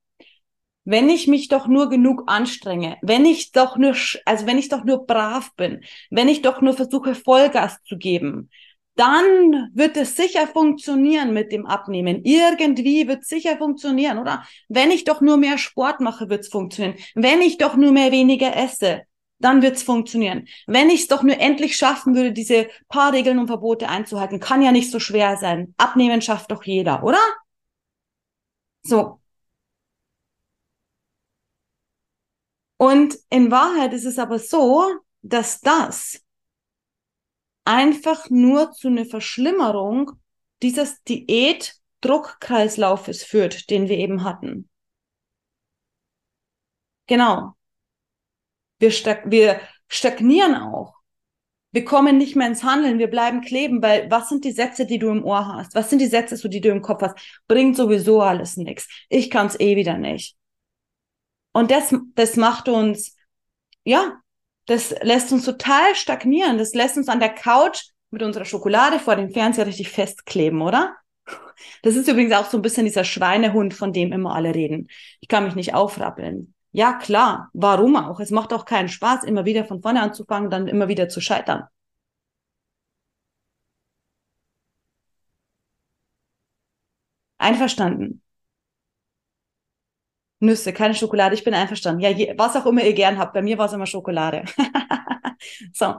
wenn 0.83 1.09
ich 1.09 1.27
mich 1.27 1.47
doch 1.47 1.67
nur 1.67 1.89
genug 1.89 2.23
anstrenge, 2.27 2.97
wenn 3.01 3.25
ich 3.25 3.51
doch 3.51 3.77
nur, 3.77 3.95
also 4.25 4.45
wenn 4.45 4.57
ich 4.57 4.69
doch 4.69 4.83
nur 4.83 5.05
brav 5.05 5.53
bin, 5.55 5.83
wenn 6.09 6.27
ich 6.27 6.41
doch 6.41 6.61
nur 6.61 6.73
versuche, 6.73 7.15
Vollgas 7.15 7.77
zu 7.83 7.97
geben, 7.97 8.49
dann 8.95 9.69
wird 9.73 9.95
es 9.95 10.15
sicher 10.15 10.47
funktionieren 10.47 11.33
mit 11.33 11.51
dem 11.51 11.65
Abnehmen. 11.65 12.21
Irgendwie 12.23 13.07
wird 13.07 13.21
es 13.21 13.29
sicher 13.29 13.57
funktionieren, 13.57 14.17
oder? 14.19 14.43
Wenn 14.67 14.91
ich 14.91 15.05
doch 15.05 15.21
nur 15.21 15.37
mehr 15.37 15.57
Sport 15.57 16.01
mache, 16.01 16.29
wird 16.29 16.41
es 16.41 16.49
funktionieren. 16.49 16.97
Wenn 17.15 17.41
ich 17.41 17.57
doch 17.57 17.75
nur 17.75 17.91
mehr 17.91 18.11
weniger 18.11 18.55
esse, 18.55 19.03
dann 19.41 19.61
wird 19.61 19.75
es 19.75 19.83
funktionieren. 19.83 20.47
Wenn 20.67 20.89
ich 20.89 21.01
es 21.01 21.07
doch 21.07 21.23
nur 21.23 21.39
endlich 21.39 21.75
schaffen 21.75 22.15
würde, 22.15 22.31
diese 22.31 22.67
paar 22.89 23.13
Regeln 23.13 23.39
und 23.39 23.47
Verbote 23.47 23.89
einzuhalten, 23.89 24.39
kann 24.39 24.61
ja 24.61 24.71
nicht 24.71 24.91
so 24.91 24.99
schwer 24.99 25.37
sein. 25.37 25.73
Abnehmen 25.77 26.21
schafft 26.21 26.51
doch 26.51 26.63
jeder, 26.63 27.03
oder? 27.03 27.19
So, 28.83 29.21
Und 32.81 33.15
in 33.29 33.51
Wahrheit 33.51 33.93
ist 33.93 34.05
es 34.05 34.17
aber 34.17 34.39
so, 34.39 34.83
dass 35.21 35.61
das 35.61 36.25
einfach 37.63 38.31
nur 38.31 38.71
zu 38.71 38.87
einer 38.87 39.05
Verschlimmerung 39.05 40.13
dieses 40.63 41.03
Diät-Druckkreislaufes 41.03 43.23
führt, 43.23 43.69
den 43.69 43.87
wir 43.87 43.99
eben 43.99 44.23
hatten. 44.23 44.67
Genau. 47.05 47.55
Wir, 48.81 48.91
stag 48.91 49.29
wir 49.29 49.61
stagnieren 49.87 50.55
auch. 50.55 50.95
Wir 51.71 51.85
kommen 51.85 52.17
nicht 52.17 52.35
mehr 52.35 52.47
ins 52.47 52.63
Handeln, 52.63 52.99
wir 52.99 53.09
bleiben 53.09 53.41
kleben, 53.41 53.81
weil 53.81 54.09
was 54.09 54.27
sind 54.27 54.43
die 54.43 54.51
Sätze, 54.51 54.85
die 54.85 54.97
du 54.97 55.09
im 55.09 55.23
Ohr 55.23 55.47
hast? 55.47 55.75
Was 55.75 55.89
sind 55.89 55.99
die 55.99 56.07
Sätze, 56.07 56.35
die 56.49 56.59
du 56.59 56.69
im 56.69 56.81
Kopf 56.81 57.01
hast? 57.03 57.15
Bringt 57.47 57.77
sowieso 57.77 58.21
alles 58.21 58.57
nichts. 58.57 58.89
Ich 59.07 59.29
kann 59.29 59.47
es 59.47 59.59
eh 59.59 59.75
wieder 59.75 59.97
nicht. 59.97 60.35
Und 61.53 61.69
das, 61.69 61.95
das 62.15 62.35
macht 62.37 62.67
uns, 62.67 63.15
ja, 63.85 64.19
das 64.65 64.95
lässt 65.01 65.31
uns 65.31 65.45
total 65.45 65.95
stagnieren. 65.95 66.57
Das 66.57 66.73
lässt 66.73 66.97
uns 66.97 67.07
an 67.07 67.19
der 67.19 67.33
Couch 67.33 67.83
mit 68.09 68.23
unserer 68.23 68.45
Schokolade 68.45 68.99
vor 68.99 69.15
dem 69.15 69.29
Fernseher 69.29 69.67
richtig 69.67 69.89
festkleben, 69.89 70.61
oder? 70.61 70.95
Das 71.83 71.95
ist 71.95 72.07
übrigens 72.07 72.33
auch 72.33 72.49
so 72.49 72.57
ein 72.57 72.63
bisschen 72.63 72.85
dieser 72.85 73.03
Schweinehund, 73.03 73.75
von 73.75 73.93
dem 73.93 74.11
immer 74.11 74.35
alle 74.35 74.55
reden. 74.55 74.89
Ich 75.19 75.27
kann 75.27 75.45
mich 75.45 75.55
nicht 75.55 75.75
aufrappeln. 75.75 76.55
Ja, 76.73 76.93
klar. 76.93 77.49
Warum 77.53 77.95
auch? 77.95 78.19
Es 78.19 78.29
macht 78.31 78.51
auch 78.53 78.65
keinen 78.65 78.89
Spaß, 78.89 79.23
immer 79.23 79.45
wieder 79.45 79.63
von 79.65 79.81
vorne 79.81 80.01
anzufangen, 80.01 80.49
dann 80.49 80.67
immer 80.67 80.87
wieder 80.89 81.07
zu 81.09 81.21
scheitern. 81.21 81.63
Einverstanden. 87.39 88.21
Nüsse, 90.39 90.73
keine 90.73 90.95
Schokolade, 90.95 91.35
ich 91.35 91.43
bin 91.43 91.53
einverstanden. 91.53 92.01
Ja, 92.01 92.09
je, 92.09 92.33
was 92.37 92.55
auch 92.55 92.65
immer 92.65 92.83
ihr 92.83 92.93
gern 92.93 93.17
habt. 93.19 93.33
Bei 93.33 93.41
mir 93.43 93.57
war 93.57 93.67
es 93.67 93.73
immer 93.73 93.85
Schokolade. 93.85 94.43
so. 95.73 95.95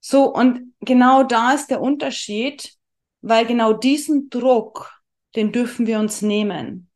So, 0.00 0.32
und 0.32 0.74
genau 0.80 1.24
da 1.24 1.52
ist 1.52 1.68
der 1.70 1.80
Unterschied, 1.80 2.74
weil 3.22 3.46
genau 3.46 3.72
diesen 3.72 4.30
Druck, 4.30 4.95
den 5.36 5.52
dürfen 5.52 5.86
wir 5.86 5.98
uns 5.98 6.22
nehmen. 6.22 6.90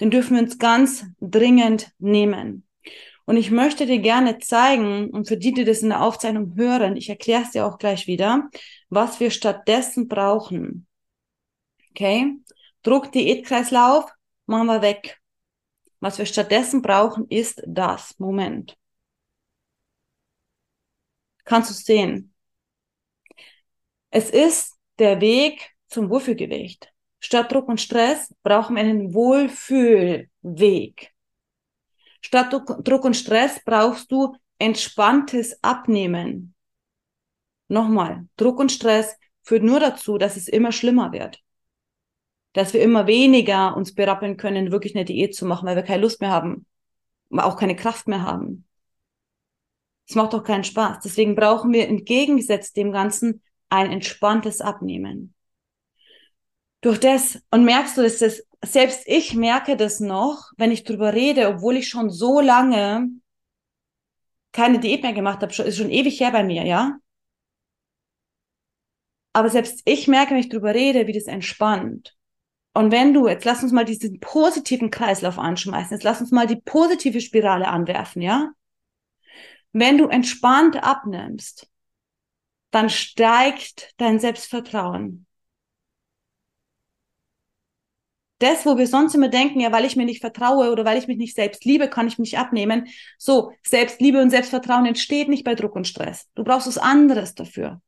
Den 0.00 0.10
dürfen 0.10 0.36
wir 0.36 0.42
uns 0.42 0.58
ganz 0.58 1.06
dringend 1.20 1.90
nehmen. 1.98 2.66
Und 3.24 3.36
ich 3.36 3.50
möchte 3.50 3.86
dir 3.86 3.98
gerne 3.98 4.38
zeigen, 4.38 5.10
und 5.10 5.26
für 5.26 5.36
die, 5.36 5.52
die 5.52 5.64
das 5.64 5.82
in 5.82 5.88
der 5.88 6.02
Aufzeichnung 6.02 6.54
hören, 6.56 6.96
ich 6.96 7.08
erkläre 7.08 7.42
es 7.42 7.50
dir 7.50 7.66
auch 7.66 7.78
gleich 7.78 8.06
wieder, 8.06 8.48
was 8.88 9.18
wir 9.18 9.30
stattdessen 9.30 10.06
brauchen. 10.06 10.86
Okay? 11.90 12.36
Druck, 12.82 13.10
Diätkreislauf, 13.10 14.12
machen 14.44 14.66
wir 14.66 14.82
weg. 14.82 15.20
Was 15.98 16.18
wir 16.18 16.26
stattdessen 16.26 16.82
brauchen, 16.82 17.26
ist 17.28 17.62
das. 17.66 18.16
Moment. 18.18 18.76
Kannst 21.44 21.70
du 21.70 21.74
sehen? 21.74 22.34
Es 24.10 24.30
ist 24.30 24.74
der 24.98 25.20
Weg 25.20 25.74
zum 25.88 26.10
Wohlfühlgewicht. 26.10 26.92
Statt 27.20 27.52
Druck 27.52 27.68
und 27.68 27.80
Stress 27.80 28.34
brauchen 28.42 28.76
wir 28.76 28.82
einen 28.82 29.14
Wohlfühlweg. 29.14 31.12
Statt 32.20 32.52
Druck 32.52 33.04
und 33.04 33.16
Stress 33.16 33.60
brauchst 33.64 34.10
du 34.12 34.36
entspanntes 34.58 35.62
Abnehmen. 35.62 36.54
Nochmal, 37.68 38.26
Druck 38.36 38.58
und 38.58 38.72
Stress 38.72 39.16
führt 39.42 39.62
nur 39.62 39.80
dazu, 39.80 40.18
dass 40.18 40.36
es 40.36 40.48
immer 40.48 40.72
schlimmer 40.72 41.12
wird 41.12 41.42
dass 42.56 42.72
wir 42.72 42.80
immer 42.80 43.06
weniger 43.06 43.76
uns 43.76 43.94
berappeln 43.94 44.38
können, 44.38 44.72
wirklich 44.72 44.96
eine 44.96 45.04
Diät 45.04 45.34
zu 45.34 45.44
machen, 45.44 45.68
weil 45.68 45.76
wir 45.76 45.82
keine 45.82 46.00
Lust 46.00 46.22
mehr 46.22 46.30
haben, 46.30 46.64
auch 47.30 47.58
keine 47.58 47.76
Kraft 47.76 48.08
mehr 48.08 48.22
haben. 48.22 48.64
Es 50.08 50.14
macht 50.14 50.32
doch 50.32 50.42
keinen 50.42 50.64
Spaß. 50.64 51.00
Deswegen 51.04 51.34
brauchen 51.34 51.74
wir 51.74 51.86
entgegengesetzt 51.86 52.78
dem 52.78 52.92
Ganzen 52.92 53.42
ein 53.68 53.92
entspanntes 53.92 54.62
Abnehmen. 54.62 55.34
Durch 56.80 57.00
das, 57.00 57.40
und 57.50 57.64
merkst 57.64 57.96
du, 57.96 58.02
dass 58.02 58.18
das, 58.18 58.42
selbst 58.64 59.02
ich 59.06 59.34
merke 59.34 59.76
das 59.76 60.00
noch, 60.00 60.52
wenn 60.56 60.70
ich 60.70 60.84
drüber 60.84 61.14
rede, 61.14 61.48
obwohl 61.48 61.76
ich 61.76 61.88
schon 61.88 62.10
so 62.10 62.40
lange 62.40 63.08
keine 64.52 64.78
Diät 64.78 65.02
mehr 65.02 65.12
gemacht 65.12 65.42
habe, 65.42 65.52
ist 65.52 65.76
schon 65.76 65.90
ewig 65.90 66.20
her 66.20 66.32
bei 66.32 66.42
mir, 66.42 66.64
ja? 66.64 66.98
Aber 69.32 69.50
selbst 69.50 69.82
ich 69.84 70.08
merke, 70.08 70.30
wenn 70.30 70.40
ich 70.40 70.48
drüber 70.48 70.74
rede, 70.74 71.06
wie 71.06 71.12
das 71.12 71.24
entspannt. 71.24 72.16
Und 72.72 72.90
wenn 72.90 73.12
du, 73.12 73.28
jetzt 73.28 73.44
lass 73.44 73.62
uns 73.62 73.72
mal 73.72 73.84
diesen 73.84 74.20
positiven 74.20 74.90
Kreislauf 74.90 75.38
anschmeißen, 75.38 75.92
jetzt 75.92 76.04
lass 76.04 76.20
uns 76.20 76.30
mal 76.30 76.46
die 76.46 76.56
positive 76.56 77.20
Spirale 77.20 77.68
anwerfen, 77.68 78.22
ja? 78.22 78.50
Wenn 79.72 79.98
du 79.98 80.08
entspannt 80.08 80.82
abnimmst, 80.82 81.68
dann 82.70 82.88
steigt 82.88 83.92
dein 83.98 84.20
Selbstvertrauen. 84.20 85.26
Das, 88.38 88.66
wo 88.66 88.76
wir 88.76 88.86
sonst 88.86 89.14
immer 89.14 89.28
denken, 89.28 89.60
ja, 89.60 89.72
weil 89.72 89.86
ich 89.86 89.96
mir 89.96 90.04
nicht 90.04 90.20
vertraue 90.20 90.70
oder 90.70 90.84
weil 90.84 90.98
ich 90.98 91.06
mich 91.06 91.16
nicht 91.16 91.34
selbst 91.34 91.64
liebe, 91.64 91.88
kann 91.88 92.06
ich 92.06 92.18
mich 92.18 92.36
abnehmen. 92.36 92.88
So, 93.16 93.52
Selbstliebe 93.66 94.20
und 94.20 94.30
Selbstvertrauen 94.30 94.84
entsteht 94.84 95.28
nicht 95.28 95.44
bei 95.44 95.54
Druck 95.54 95.74
und 95.74 95.86
Stress. 95.86 96.26
Du 96.34 96.44
brauchst 96.44 96.66
was 96.66 96.78
anderes 96.78 97.34
dafür. 97.34 97.80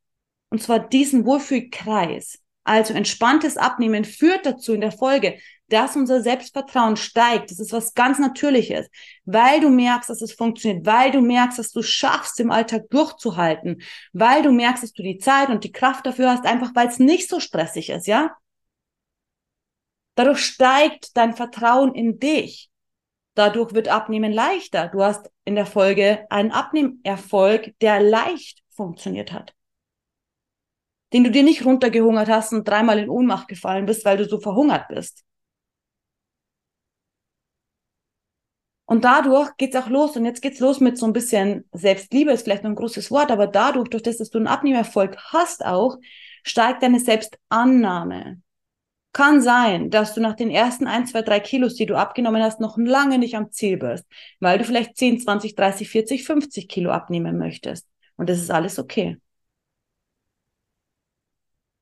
Und 0.50 0.62
zwar 0.62 0.78
diesen 0.78 1.26
Wohlfühlkreis. 1.26 2.38
Also 2.64 2.94
entspanntes 2.94 3.56
Abnehmen 3.56 4.04
führt 4.04 4.44
dazu 4.44 4.74
in 4.74 4.80
der 4.80 4.92
Folge, 4.92 5.38
dass 5.68 5.96
unser 5.96 6.22
Selbstvertrauen 6.22 6.96
steigt. 6.96 7.50
Das 7.50 7.60
ist 7.60 7.72
was 7.72 7.94
ganz 7.94 8.18
Natürliches, 8.18 8.88
weil 9.24 9.60
du 9.60 9.70
merkst, 9.70 10.10
dass 10.10 10.22
es 10.22 10.32
funktioniert, 10.32 10.86
weil 10.86 11.10
du 11.10 11.20
merkst, 11.20 11.58
dass 11.58 11.72
du 11.72 11.82
schaffst, 11.82 12.40
im 12.40 12.50
Alltag 12.50 12.88
durchzuhalten, 12.90 13.82
weil 14.12 14.42
du 14.42 14.50
merkst, 14.50 14.82
dass 14.82 14.92
du 14.92 15.02
die 15.02 15.18
Zeit 15.18 15.50
und 15.50 15.64
die 15.64 15.72
Kraft 15.72 16.06
dafür 16.06 16.30
hast, 16.30 16.44
einfach 16.44 16.74
weil 16.74 16.88
es 16.88 16.98
nicht 16.98 17.28
so 17.28 17.40
stressig 17.40 17.90
ist, 17.90 18.06
ja? 18.06 18.36
Dadurch 20.18 20.44
steigt 20.44 21.16
dein 21.16 21.34
Vertrauen 21.34 21.94
in 21.94 22.18
dich. 22.18 22.70
Dadurch 23.34 23.72
wird 23.72 23.88
Abnehmen 23.88 24.32
leichter. 24.32 24.88
Du 24.88 25.02
hast 25.02 25.30
in 25.44 25.54
der 25.54 25.66
Folge 25.66 26.26
einen 26.28 26.50
Abnehmerfolg, 26.50 27.78
der 27.80 28.00
leicht 28.00 28.62
funktioniert 28.70 29.32
hat 29.32 29.54
den 31.12 31.24
du 31.24 31.30
dir 31.30 31.42
nicht 31.42 31.64
runtergehungert 31.64 32.28
hast 32.28 32.52
und 32.52 32.68
dreimal 32.68 32.98
in 32.98 33.08
Ohnmacht 33.08 33.48
gefallen 33.48 33.86
bist, 33.86 34.04
weil 34.04 34.18
du 34.18 34.28
so 34.28 34.40
verhungert 34.40 34.88
bist. 34.88 35.24
Und 38.86 39.04
dadurch 39.04 39.54
geht's 39.58 39.76
auch 39.76 39.88
los. 39.88 40.16
Und 40.16 40.24
jetzt 40.24 40.40
geht's 40.40 40.60
los 40.60 40.80
mit 40.80 40.96
so 40.96 41.06
ein 41.06 41.12
bisschen 41.12 41.68
Selbstliebe, 41.72 42.32
ist 42.32 42.44
vielleicht 42.44 42.62
noch 42.62 42.70
ein 42.70 42.76
großes 42.76 43.10
Wort, 43.10 43.30
aber 43.30 43.46
dadurch, 43.46 43.88
durch 43.88 44.02
das, 44.02 44.16
dass 44.16 44.30
du 44.30 44.38
einen 44.38 44.46
Abnehmerfolg 44.46 45.16
hast 45.32 45.64
auch, 45.64 45.98
steigt 46.42 46.82
deine 46.82 47.00
Selbstannahme. 47.00 48.40
Kann 49.18 49.42
sein, 49.42 49.90
dass 49.90 50.14
du 50.14 50.20
nach 50.20 50.36
den 50.36 50.48
ersten 50.48 50.86
ein, 50.86 51.04
zwei, 51.08 51.22
drei 51.22 51.40
Kilos, 51.40 51.74
die 51.74 51.86
du 51.86 51.96
abgenommen 51.96 52.40
hast, 52.40 52.60
noch 52.60 52.78
lange 52.78 53.18
nicht 53.18 53.34
am 53.34 53.50
Ziel 53.50 53.76
bist, 53.76 54.06
weil 54.38 54.58
du 54.58 54.64
vielleicht 54.64 54.96
10, 54.96 55.18
20, 55.18 55.56
30, 55.56 55.88
40, 55.88 56.22
50 56.22 56.68
Kilo 56.68 56.92
abnehmen 56.92 57.36
möchtest. 57.36 57.88
Und 58.14 58.30
das 58.30 58.38
ist 58.38 58.52
alles 58.52 58.78
okay. 58.78 59.16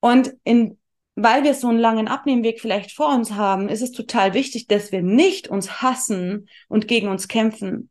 Und 0.01 0.33
in, 0.45 0.79
weil 1.15 1.45
wir 1.45 1.53
so 1.53 1.69
einen 1.69 1.79
langen 1.79 2.09
Abnehmweg 2.09 2.59
vielleicht 2.59 2.93
vor 2.93 3.15
uns 3.15 3.33
haben, 3.33 3.69
ist 3.69 3.83
es 3.83 3.93
total 3.93 4.33
wichtig, 4.33 4.67
dass 4.67 4.91
wir 4.91 5.03
nicht 5.03 5.49
uns 5.49 5.83
hassen 5.83 6.49
und 6.69 6.89
gegen 6.89 7.09
uns 7.09 7.29
kämpfen, 7.29 7.91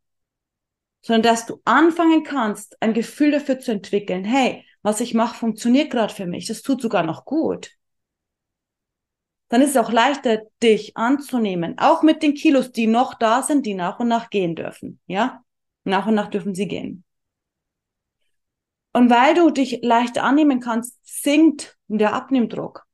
sondern 1.01 1.21
dass 1.21 1.45
du 1.45 1.62
anfangen 1.65 2.23
kannst, 2.23 2.81
ein 2.81 2.95
Gefühl 2.95 3.29
dafür 3.29 3.60
zu 3.60 3.71
entwickeln, 3.73 4.25
hey, 4.25 4.65
was 4.81 5.01
ich 5.01 5.13
mache, 5.13 5.38
funktioniert 5.38 5.91
gerade 5.91 6.12
für 6.12 6.25
mich, 6.25 6.47
das 6.47 6.63
tut 6.63 6.81
sogar 6.81 7.03
noch 7.03 7.25
gut. 7.25 7.69
Dann 9.49 9.62
ist 9.62 9.71
es 9.71 9.77
auch 9.77 9.91
leichter, 9.91 10.41
dich 10.62 10.97
anzunehmen, 10.97 11.77
auch 11.77 12.01
mit 12.01 12.23
den 12.23 12.34
Kilos, 12.34 12.71
die 12.71 12.88
noch 12.88 13.13
da 13.13 13.43
sind, 13.43 13.65
die 13.65 13.75
nach 13.75 13.99
und 13.99 14.08
nach 14.08 14.29
gehen 14.29 14.55
dürfen. 14.55 14.99
Ja, 15.05 15.43
nach 15.84 16.08
und 16.08 16.15
nach 16.15 16.29
dürfen 16.29 16.55
sie 16.55 16.67
gehen. 16.67 17.03
Und 18.91 19.10
weil 19.10 19.36
du 19.36 19.49
dich 19.51 19.79
leichter 19.81 20.23
annehmen 20.23 20.62
kannst, 20.62 20.97
sinkt 21.03 21.77
der 21.88 22.13
Abnehmdruck. 22.13 22.86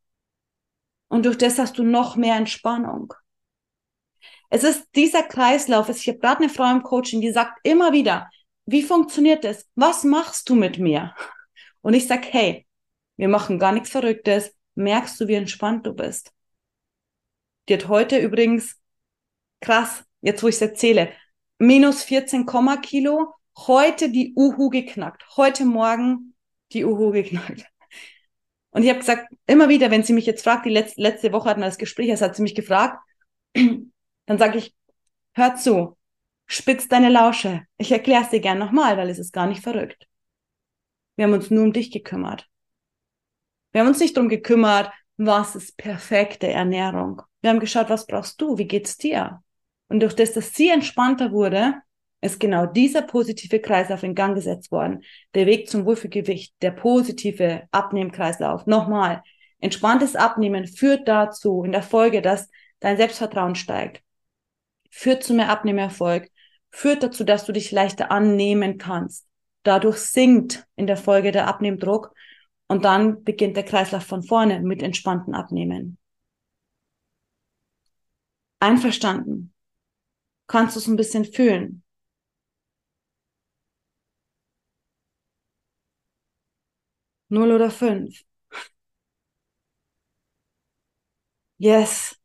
Und 1.08 1.26
durch 1.26 1.38
das 1.38 1.60
hast 1.60 1.78
du 1.78 1.84
noch 1.84 2.16
mehr 2.16 2.36
Entspannung. 2.36 3.14
Es 4.50 4.64
ist 4.64 4.88
dieser 4.96 5.24
Kreislauf. 5.24 5.90
Ich 5.90 6.08
habe 6.08 6.20
gerade 6.20 6.44
eine 6.44 6.50
Frau 6.50 6.70
im 6.72 6.84
Coaching, 6.84 7.22
die 7.22 7.32
sagt 7.32 7.60
immer 7.64 7.94
wieder, 7.94 8.30
wie 8.66 8.82
funktioniert 8.82 9.44
das? 9.44 9.68
Was 9.76 10.04
machst 10.04 10.50
du 10.50 10.56
mit 10.56 10.78
mir? 10.78 11.14
Und 11.82 11.94
ich 11.94 12.08
sag, 12.08 12.26
hey, 12.34 12.66
wir 13.18 13.28
machen 13.28 13.60
gar 13.60 13.72
nichts 13.72 13.90
Verrücktes. 13.90 14.56
Merkst 14.76 15.20
du, 15.20 15.28
wie 15.28 15.36
entspannt 15.36 15.86
du 15.86 15.94
bist? 15.94 16.34
Die 17.68 17.74
hat 17.74 17.88
heute 17.88 18.18
übrigens, 18.18 18.80
krass, 19.60 20.04
jetzt 20.22 20.44
wo 20.44 20.48
ich 20.48 20.56
es 20.56 20.62
erzähle, 20.62 21.12
minus 21.58 22.04
14, 22.04 22.46
Kilo 22.82 23.34
heute 23.58 24.10
die 24.10 24.34
Uhu 24.36 24.70
geknackt. 24.70 25.24
Heute 25.38 25.66
Morgen 25.66 26.34
die 26.74 26.86
Uhu 26.86 27.12
geknackt. 27.12 27.66
Und 28.72 28.84
ich 28.84 28.90
habe 28.90 29.00
gesagt, 29.00 29.34
immer 29.48 29.70
wieder, 29.70 29.92
wenn 29.92 30.04
sie 30.04 30.14
mich 30.14 30.26
jetzt 30.26 30.44
fragt, 30.44 30.66
die 30.66 30.70
letzte, 30.70 31.02
letzte 31.02 31.34
Woche 31.34 31.50
hatten 31.50 31.60
wir 31.60 31.66
das 31.66 31.78
Gespräch, 31.78 32.10
es 32.10 32.22
hat 32.22 32.36
sie 32.36 32.42
mich 32.42 32.56
gefragt, 32.56 32.98
dann 33.54 34.38
sage 34.38 34.58
ich, 34.58 34.74
hör 35.34 35.56
zu, 35.56 35.98
spitz 36.46 36.88
deine 36.88 37.10
Lausche. 37.10 37.66
Ich 37.78 37.92
erkläre 37.92 38.24
es 38.24 38.30
dir 38.30 38.40
gern 38.40 38.60
nochmal, 38.60 38.98
weil 38.98 39.10
es 39.10 39.20
ist 39.20 39.34
gar 39.34 39.48
nicht 39.48 39.62
verrückt. 39.62 40.08
Wir 41.16 41.26
haben 41.26 41.34
uns 41.34 41.52
nur 41.52 41.64
um 41.64 41.74
dich 41.74 41.92
gekümmert. 41.92 42.48
Wir 43.72 43.82
haben 43.82 43.88
uns 43.88 44.00
nicht 44.00 44.16
darum 44.16 44.30
gekümmert, 44.30 44.92
was 45.26 45.56
ist 45.56 45.78
perfekte 45.78 46.48
Ernährung. 46.48 47.22
Wir 47.42 47.52
haben 47.52 47.60
geschaut, 47.60 47.90
was 47.90 48.08
brauchst 48.08 48.42
du, 48.42 48.58
wie 48.58 48.66
geht's 48.68 48.98
dir? 48.98 49.42
Und 49.88 50.00
durch 50.00 50.16
das, 50.16 50.34
dass 50.34 50.54
sie 50.54 50.70
entspannter 50.70 51.32
wurde, 51.32 51.76
ist 52.22 52.40
genau 52.40 52.66
dieser 52.66 53.04
positive 53.04 53.60
Kreislauf 53.60 54.04
in 54.04 54.16
Gang 54.16 54.36
gesetzt 54.36 54.72
worden. 54.72 55.04
Der 55.36 55.46
Weg 55.46 55.70
zum 55.70 55.86
Wohlfühlgewicht, 55.86 56.54
der 56.62 56.72
positive 56.72 57.64
Abnehmkreislauf. 57.72 58.66
Nochmal, 58.66 59.24
entspanntes 59.60 60.16
Abnehmen 60.16 60.68
führt 60.68 61.08
dazu 61.08 61.64
in 61.64 61.72
der 61.72 61.84
Folge, 61.84 62.22
dass 62.22 62.50
dein 62.80 62.98
Selbstvertrauen 62.98 63.56
steigt, 63.56 64.02
führt 64.90 65.24
zu 65.24 65.34
mehr 65.34 65.50
Abnehmerfolg, 65.50 66.30
führt 66.72 67.04
dazu, 67.04 67.24
dass 67.24 67.46
du 67.46 67.52
dich 67.52 67.72
leichter 67.72 68.12
annehmen 68.12 68.78
kannst. 68.78 69.28
Dadurch 69.64 69.98
sinkt 69.98 70.66
in 70.76 70.88
der 70.88 70.98
Folge 70.98 71.32
der 71.32 71.48
Abnehmdruck 71.48 72.14
und 72.72 72.86
dann 72.86 73.26
beginnt 73.26 73.58
der 73.58 73.66
Kreislauf 73.66 74.04
von 74.06 74.24
vorne 74.24 74.62
mit 74.62 74.82
entspannten 74.82 75.36
Abnehmen. 75.36 75.98
Einverstanden? 78.62 79.54
Kannst 80.48 80.76
du 80.76 80.80
es 80.80 80.88
ein 80.88 80.98
bisschen 80.98 81.26
fühlen? 81.26 81.84
Null 87.30 87.52
oder 87.52 87.72
fünf? 87.72 88.24
Yes. 91.60 92.16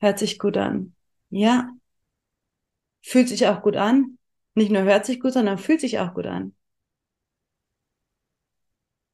Hört 0.00 0.18
sich 0.18 0.38
gut 0.38 0.56
an. 0.58 0.94
Ja. 1.30 1.70
Fühlt 3.02 3.28
sich 3.28 3.46
auch 3.46 3.60
gut 3.62 3.76
an. 3.76 4.16
Nicht 4.54 4.70
nur 4.72 4.82
hört 4.84 5.04
sich 5.06 5.20
gut, 5.20 5.32
sondern 5.34 5.58
fühlt 5.58 5.80
sich 5.82 5.98
auch 5.98 6.14
gut 6.14 6.24
an. 6.26 6.54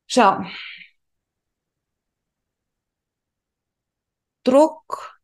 Schau. 0.06 0.44
Druck, 4.44 5.20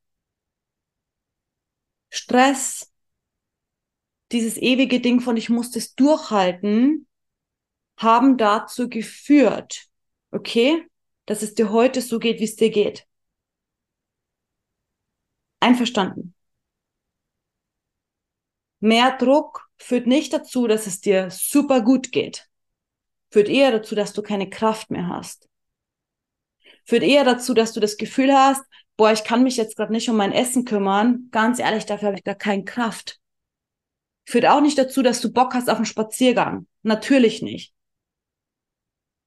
Stress, 2.10 2.92
dieses 4.32 4.56
ewige 4.56 5.00
Ding 5.00 5.20
von 5.20 5.36
ich 5.36 5.48
muss 5.48 5.70
das 5.70 5.94
durchhalten, 5.94 7.06
haben 7.96 8.36
dazu 8.36 8.88
geführt, 8.88 9.86
okay, 10.30 10.86
dass 11.26 11.42
es 11.42 11.54
dir 11.54 11.70
heute 11.70 12.02
so 12.02 12.18
geht, 12.18 12.40
wie 12.40 12.44
es 12.44 12.56
dir 12.56 12.70
geht. 12.70 13.06
Einverstanden. 15.60 16.34
Mehr 18.80 19.16
Druck 19.16 19.68
führt 19.78 20.08
nicht 20.08 20.32
dazu, 20.32 20.66
dass 20.66 20.88
es 20.88 21.00
dir 21.00 21.30
super 21.30 21.82
gut 21.82 22.10
geht. 22.10 22.48
Führt 23.32 23.48
eher 23.48 23.72
dazu, 23.72 23.94
dass 23.94 24.12
du 24.12 24.20
keine 24.20 24.50
Kraft 24.50 24.90
mehr 24.90 25.08
hast. 25.08 25.48
Führt 26.84 27.02
eher 27.02 27.24
dazu, 27.24 27.54
dass 27.54 27.72
du 27.72 27.80
das 27.80 27.96
Gefühl 27.96 28.30
hast, 28.30 28.62
boah, 28.98 29.10
ich 29.10 29.24
kann 29.24 29.42
mich 29.42 29.56
jetzt 29.56 29.74
gerade 29.74 29.90
nicht 29.90 30.10
um 30.10 30.16
mein 30.16 30.32
Essen 30.32 30.66
kümmern. 30.66 31.28
Ganz 31.30 31.58
ehrlich, 31.58 31.86
dafür 31.86 32.08
habe 32.08 32.18
ich 32.18 32.24
gar 32.24 32.34
keine 32.34 32.64
Kraft. 32.64 33.20
Führt 34.26 34.44
auch 34.44 34.60
nicht 34.60 34.76
dazu, 34.76 35.02
dass 35.02 35.22
du 35.22 35.32
Bock 35.32 35.54
hast 35.54 35.70
auf 35.70 35.76
einen 35.76 35.86
Spaziergang. 35.86 36.66
Natürlich 36.82 37.40
nicht. 37.40 37.72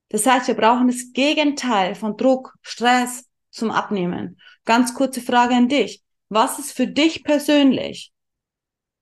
Das 0.09 0.27
heißt, 0.27 0.47
wir 0.47 0.55
brauchen 0.55 0.87
das 0.87 1.11
Gegenteil 1.13 1.95
von 1.95 2.15
Druck, 2.15 2.53
Stress 2.61 3.27
zum 3.49 3.71
Abnehmen. 3.71 4.39
Ganz 4.65 4.93
kurze 4.93 5.19
Frage 5.19 5.55
an 5.55 5.67
dich. 5.67 6.03
Was 6.29 6.59
ist 6.59 6.73
für 6.73 6.85
dich 6.85 7.23
persönlich 7.23 8.13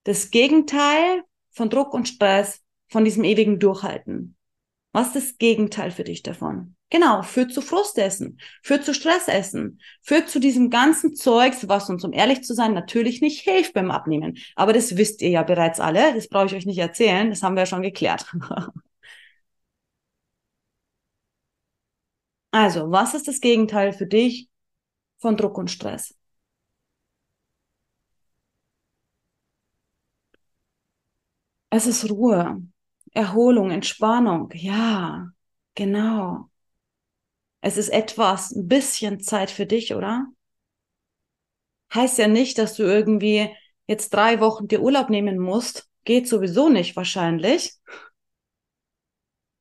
das 0.05 0.31
Gegenteil 0.31 1.23
von 1.51 1.69
Druck 1.69 1.93
und 1.93 2.07
Stress, 2.07 2.61
von 2.87 3.03
diesem 3.03 3.25
ewigen 3.25 3.59
Durchhalten? 3.59 4.37
Was 4.93 5.07
ist 5.07 5.15
das 5.15 5.37
Gegenteil 5.39 5.91
für 5.91 6.03
dich 6.03 6.21
davon? 6.23 6.75
Genau, 6.91 7.23
führt 7.23 7.51
zu 7.51 7.61
Frustessen, 7.61 8.39
führt 8.61 8.85
zu 8.85 8.93
Stressessen, 8.93 9.81
führt 10.03 10.29
zu 10.29 10.39
diesem 10.39 10.69
ganzen 10.69 11.15
Zeugs, 11.15 11.67
was 11.67 11.89
uns, 11.89 12.03
um 12.03 12.13
ehrlich 12.13 12.43
zu 12.43 12.53
sein, 12.53 12.75
natürlich 12.75 13.19
nicht 13.19 13.41
hilft 13.41 13.73
beim 13.73 13.89
Abnehmen. 13.89 14.37
Aber 14.55 14.71
das 14.71 14.95
wisst 14.95 15.23
ihr 15.23 15.29
ja 15.29 15.41
bereits 15.43 15.79
alle, 15.79 16.13
das 16.13 16.27
brauche 16.29 16.45
ich 16.45 16.55
euch 16.55 16.67
nicht 16.67 16.77
erzählen, 16.77 17.31
das 17.31 17.41
haben 17.41 17.55
wir 17.55 17.61
ja 17.63 17.65
schon 17.65 17.81
geklärt. 17.81 18.27
also, 22.51 22.89
was 22.91 23.13
ist 23.15 23.27
das 23.27 23.41
Gegenteil 23.41 23.91
für 23.93 24.05
dich 24.07 24.47
von 25.19 25.37
Druck 25.37 25.57
und 25.57 25.71
Stress? 25.71 26.15
Es 31.69 31.87
ist 31.87 32.09
Ruhe, 32.09 32.61
Erholung, 33.13 33.71
Entspannung. 33.71 34.49
Ja, 34.53 35.29
genau. 35.75 36.49
Es 37.61 37.77
ist 37.77 37.89
etwas, 37.89 38.51
ein 38.51 38.67
bisschen 38.67 39.19
Zeit 39.19 39.49
für 39.49 39.65
dich, 39.65 39.95
oder? 39.95 40.27
Heißt 41.93 42.17
ja 42.17 42.27
nicht, 42.27 42.57
dass 42.57 42.75
du 42.75 42.83
irgendwie 42.83 43.49
jetzt 43.87 44.13
drei 44.13 44.39
Wochen 44.39 44.67
dir 44.67 44.81
Urlaub 44.81 45.09
nehmen 45.09 45.37
musst. 45.37 45.87
Geht 46.05 46.27
sowieso 46.27 46.69
nicht 46.69 46.95
wahrscheinlich. 46.95 47.73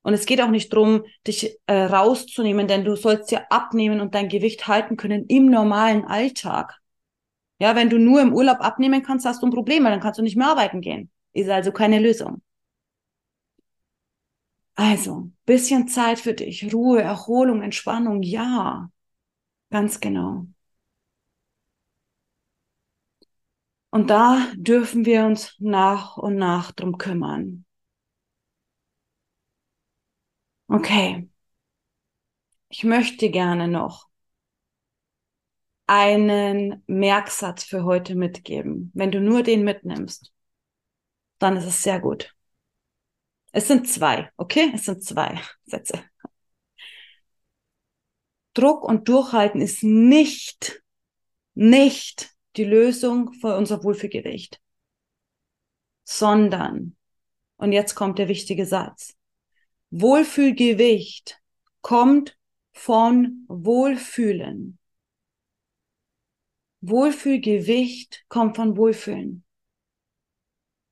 Und 0.03 0.15
es 0.15 0.27
geht 0.27 0.41
auch 0.41 0.51
nicht 0.51 0.73
drum, 0.73 1.05
dich 1.27 1.59
äh, 1.67 1.75
rauszunehmen, 1.75 2.67
denn 2.67 2.85
du 2.85 2.97
sollst 2.97 3.31
ja 3.31 3.43
abnehmen 3.51 4.01
und 4.01 4.15
dein 4.15 4.29
Gewicht 4.29 4.67
halten 4.67 4.97
können 4.97 5.27
im 5.27 5.47
normalen 5.47 6.05
Alltag. 6.05 6.81
Ja, 7.61 7.77
wenn 7.77 7.91
du 7.91 7.99
nur 7.99 8.21
im 8.21 8.35
Urlaub 8.35 8.61
abnehmen 8.61 9.03
kannst, 9.05 9.25
hast 9.27 9.43
du 9.43 9.47
ein 9.47 9.53
Problem, 9.53 9.85
weil 9.85 9.93
dann 9.93 10.01
kannst 10.01 10.19
du 10.19 10.25
nicht 10.25 10.37
mehr 10.37 10.49
arbeiten 10.49 10.81
gehen. 10.81 11.11
Ist 11.33 11.49
also 11.51 11.71
keine 11.71 12.01
Lösung. 12.01 12.43
Also, 14.75 15.31
bisschen 15.47 15.89
Zeit 15.89 16.19
für 16.21 16.35
dich, 16.35 16.73
Ruhe, 16.75 17.01
Erholung, 17.03 17.63
Entspannung, 17.63 18.23
ja, 18.23 18.91
ganz 19.71 20.01
genau. 20.01 20.47
Und 23.91 24.11
da 24.11 24.49
dürfen 24.57 25.05
wir 25.07 25.25
uns 25.25 25.55
nach 25.61 26.17
und 26.17 26.35
nach 26.35 26.73
drum 26.73 26.99
kümmern. 26.99 27.65
Okay. 30.69 31.29
Ich 32.71 32.83
möchte 32.83 33.31
gerne 33.31 33.69
noch 33.69 34.09
einen 35.87 36.83
Merksatz 36.89 37.63
für 37.65 37.85
heute 37.85 38.15
mitgeben. 38.17 38.91
Wenn 38.95 39.13
du 39.13 39.21
nur 39.21 39.43
den 39.45 39.63
mitnimmst, 39.65 40.33
dann 41.39 41.57
ist 41.59 41.67
es 41.67 41.83
sehr 41.83 42.01
gut. 42.01 42.35
Es 43.53 43.69
sind 43.69 43.89
zwei, 43.89 44.31
okay? 44.37 44.73
Es 44.75 44.85
sind 44.87 45.05
zwei 45.05 45.41
Sätze. 45.65 46.03
Druck 48.55 48.85
und 48.85 49.09
Durchhalten 49.09 49.61
ist 49.61 49.83
nicht, 49.83 50.83
nicht 51.55 52.31
die 52.57 52.65
Lösung 52.65 53.33
für 53.33 53.57
unser 53.57 53.83
Wohlfühlgewicht, 53.85 54.61
sondern, 56.05 56.97
und 57.57 57.73
jetzt 57.73 57.95
kommt 57.95 58.19
der 58.19 58.29
wichtige 58.29 58.67
Satz, 58.67 59.15
Wohlfühlgewicht 59.91 61.41
kommt 61.83 62.39
von 62.73 63.45
Wohlfühlen. 63.49 64.79
Wohlfühlgewicht 66.81 68.25
kommt 68.29 68.57
von 68.57 68.77
Wohlfühlen. 68.77 69.45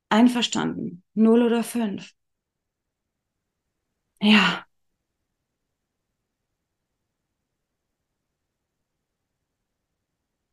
Einverstanden. 0.09 1.03
Null 1.13 1.41
oder 1.43 1.63
fünf. 1.63 2.13
Ja. 4.21 4.67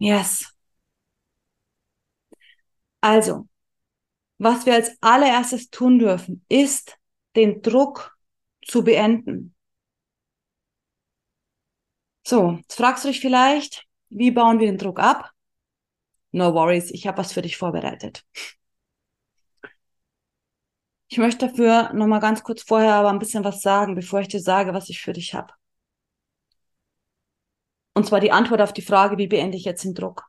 Yes. 0.01 0.45
Also, 3.01 3.49
was 4.39 4.67
wir 4.67 4.75
als 4.75 4.93
allererstes 5.03 5.71
tun 5.71 5.99
dürfen, 6.01 6.45
ist, 6.49 6.99
den 7.37 7.63
Druck 7.63 8.17
zu 8.67 8.85
beenden. 8.85 9.55
So, 12.27 12.53
jetzt 12.61 12.77
fragst 12.77 13.05
du 13.05 13.09
dich 13.09 13.21
vielleicht, 13.21 13.85
wie 14.11 14.31
bauen 14.31 14.61
wir 14.61 14.67
den 14.67 14.79
Druck 14.79 14.99
ab? 15.01 15.33
No 16.33 16.55
worries, 16.55 16.91
ich 16.91 17.07
habe 17.07 17.19
was 17.19 17.33
für 17.33 17.43
dich 17.43 17.57
vorbereitet. 17.57 18.25
Ich 21.09 21.19
möchte 21.19 21.47
dafür 21.49 21.93
nochmal 21.95 22.21
ganz 22.21 22.43
kurz 22.43 22.63
vorher 22.63 22.95
aber 22.95 23.11
ein 23.11 23.19
bisschen 23.19 23.45
was 23.45 23.63
sagen, 23.63 23.95
bevor 23.95 24.21
ich 24.21 24.29
dir 24.29 24.41
sage, 24.41 24.75
was 24.75 24.89
ich 24.91 25.01
für 25.01 25.13
dich 25.13 25.35
habe. 25.35 25.53
Und 27.95 28.07
zwar 28.07 28.21
die 28.21 28.31
Antwort 28.33 28.61
auf 28.61 28.73
die 28.73 28.83
Frage, 28.83 29.19
wie 29.19 29.27
beende 29.27 29.57
ich 29.57 29.65
jetzt 29.65 29.85
den 29.85 29.95
Druck? 29.95 30.27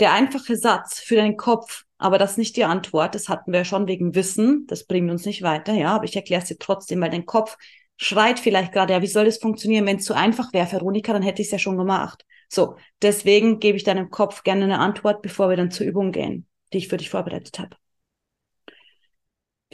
Der 0.00 0.12
einfache 0.12 0.56
Satz 0.56 0.98
für 0.98 1.16
deinen 1.16 1.36
Kopf, 1.36 1.84
aber 1.98 2.18
das 2.18 2.32
ist 2.32 2.38
nicht 2.38 2.56
die 2.56 2.64
Antwort, 2.64 3.14
das 3.14 3.28
hatten 3.28 3.52
wir 3.52 3.64
schon 3.64 3.86
wegen 3.86 4.14
Wissen, 4.14 4.66
das 4.66 4.86
bringt 4.86 5.10
uns 5.10 5.24
nicht 5.24 5.42
weiter, 5.42 5.72
ja, 5.72 5.94
aber 5.94 6.04
ich 6.04 6.16
erkläre 6.16 6.42
es 6.42 6.48
dir 6.48 6.58
trotzdem, 6.58 7.00
weil 7.00 7.10
dein 7.10 7.26
Kopf 7.26 7.56
schreit 7.96 8.40
vielleicht 8.40 8.72
gerade, 8.72 8.92
ja, 8.94 9.02
wie 9.02 9.06
soll 9.06 9.26
das 9.26 9.38
funktionieren, 9.38 9.86
wenn 9.86 9.98
es 9.98 10.04
zu 10.04 10.14
einfach 10.14 10.52
wäre, 10.52 10.72
Veronika, 10.72 11.12
dann 11.12 11.22
hätte 11.22 11.42
ich 11.42 11.48
es 11.48 11.52
ja 11.52 11.58
schon 11.58 11.76
gemacht. 11.76 12.24
So, 12.48 12.76
deswegen 13.02 13.60
gebe 13.60 13.76
ich 13.76 13.84
deinem 13.84 14.10
Kopf 14.10 14.42
gerne 14.42 14.64
eine 14.64 14.80
Antwort, 14.80 15.22
bevor 15.22 15.48
wir 15.48 15.56
dann 15.56 15.70
zur 15.70 15.86
Übung 15.86 16.10
gehen, 16.10 16.48
die 16.72 16.78
ich 16.78 16.88
für 16.88 16.96
dich 16.96 17.10
vorbereitet 17.10 17.58
habe. 17.60 17.76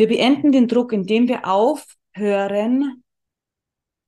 Wir 0.00 0.08
beenden 0.08 0.50
den 0.50 0.66
Druck, 0.66 0.94
indem 0.94 1.28
wir 1.28 1.46
aufhören 1.46 3.04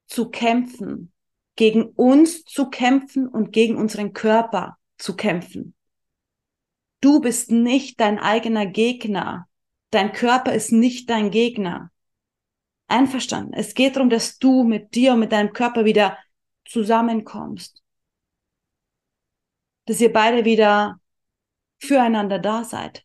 zu 0.07 0.31
kämpfen, 0.31 1.13
gegen 1.55 1.83
uns 1.85 2.45
zu 2.45 2.71
kämpfen 2.71 3.29
und 3.29 3.53
gegen 3.53 3.77
unseren 3.77 4.15
Körper 4.15 4.79
zu 4.97 5.17
kämpfen. 5.17 5.75
Du 7.03 7.21
bist 7.21 7.51
nicht 7.51 8.01
dein 8.01 8.19
eigener 8.19 8.65
Gegner. 8.65 9.47
Dein 9.91 10.15
Körper 10.15 10.55
ist 10.55 10.73
nicht 10.73 11.11
dein 11.11 11.31
Gegner. 11.31 11.91
Einverstanden. 12.87 13.53
Es 13.53 13.75
geht 13.75 13.97
darum, 13.97 14.09
dass 14.09 14.39
du 14.39 14.65
mit 14.65 14.95
dir 14.95 15.13
und 15.13 15.21
mit 15.21 15.33
deinem 15.33 15.53
Körper 15.53 15.85
wieder 15.85 16.17
zusammenkommst. 16.65 17.83
Dass 19.85 20.01
ihr 20.01 20.11
beide 20.11 20.47
wieder 20.47 20.99
füreinander 21.81 22.39
da 22.39 22.65
seid. 22.65 23.05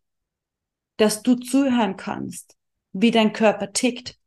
Dass 0.95 1.21
du 1.21 1.35
zuhören 1.35 1.97
kannst, 1.97 2.56
wie 2.93 3.11
dein 3.11 3.33
Körper 3.33 3.73
tickt. 3.73 4.17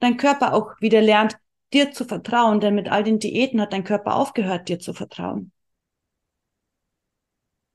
Dein 0.00 0.16
Körper 0.16 0.54
auch 0.54 0.80
wieder 0.80 1.00
lernt, 1.00 1.38
dir 1.72 1.92
zu 1.92 2.04
vertrauen, 2.04 2.60
denn 2.60 2.74
mit 2.74 2.88
all 2.88 3.04
den 3.04 3.18
Diäten 3.18 3.60
hat 3.60 3.72
dein 3.72 3.84
Körper 3.84 4.16
aufgehört, 4.16 4.68
dir 4.68 4.78
zu 4.78 4.92
vertrauen. 4.92 5.52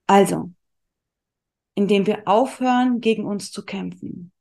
Also, 0.08 0.52
indem 1.75 2.08
wir 2.08 2.28
aufhören, 2.28 2.99
gegen 2.99 3.25
uns 3.25 3.52
zu 3.52 3.63
kämpfen. 3.63 4.32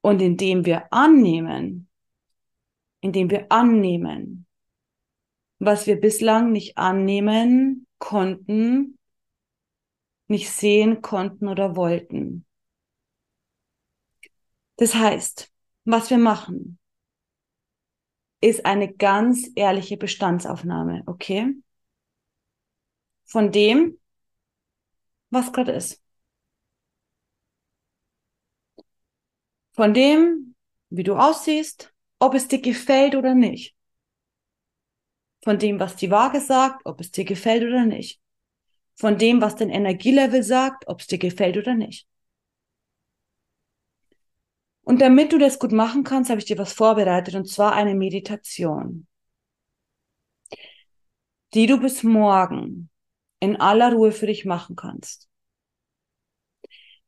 Und 0.00 0.22
indem 0.22 0.64
wir 0.64 0.92
annehmen, 0.92 1.88
indem 3.00 3.30
wir 3.30 3.50
annehmen, 3.50 4.46
was 5.58 5.86
wir 5.86 6.00
bislang 6.00 6.52
nicht 6.52 6.78
annehmen 6.78 7.86
konnten, 7.98 8.98
nicht 10.28 10.50
sehen 10.50 11.02
konnten 11.02 11.48
oder 11.48 11.74
wollten. 11.74 12.46
Das 14.78 14.94
heißt, 14.94 15.52
was 15.84 16.08
wir 16.08 16.18
machen, 16.18 16.78
ist 18.40 18.64
eine 18.64 18.92
ganz 18.92 19.50
ehrliche 19.56 19.96
Bestandsaufnahme, 19.96 21.02
okay? 21.06 21.54
Von 23.26 23.52
dem, 23.52 23.98
was 25.30 25.52
gerade 25.52 25.72
ist. 25.72 26.02
Von 29.72 29.94
dem, 29.94 30.54
wie 30.90 31.04
du 31.04 31.14
aussiehst, 31.16 31.92
ob 32.18 32.34
es 32.34 32.48
dir 32.48 32.60
gefällt 32.60 33.14
oder 33.14 33.34
nicht. 33.34 33.74
Von 35.42 35.58
dem, 35.58 35.80
was 35.80 35.96
die 35.96 36.10
Waage 36.10 36.40
sagt, 36.40 36.82
ob 36.84 37.00
es 37.00 37.10
dir 37.10 37.24
gefällt 37.24 37.64
oder 37.64 37.84
nicht. 37.84 38.20
Von 38.94 39.18
dem, 39.18 39.40
was 39.40 39.56
dein 39.56 39.70
Energielevel 39.70 40.42
sagt, 40.42 40.86
ob 40.88 41.00
es 41.00 41.08
dir 41.08 41.18
gefällt 41.18 41.56
oder 41.56 41.74
nicht. 41.74 42.06
Und 44.88 45.02
damit 45.02 45.34
du 45.34 45.38
das 45.38 45.58
gut 45.58 45.70
machen 45.70 46.02
kannst, 46.02 46.30
habe 46.30 46.40
ich 46.40 46.46
dir 46.46 46.56
was 46.56 46.72
vorbereitet, 46.72 47.34
und 47.34 47.44
zwar 47.44 47.74
eine 47.74 47.94
Meditation, 47.94 49.06
die 51.52 51.66
du 51.66 51.78
bis 51.78 52.02
morgen 52.04 52.88
in 53.38 53.60
aller 53.60 53.92
Ruhe 53.92 54.12
für 54.12 54.26
dich 54.26 54.46
machen 54.46 54.76
kannst. 54.76 55.28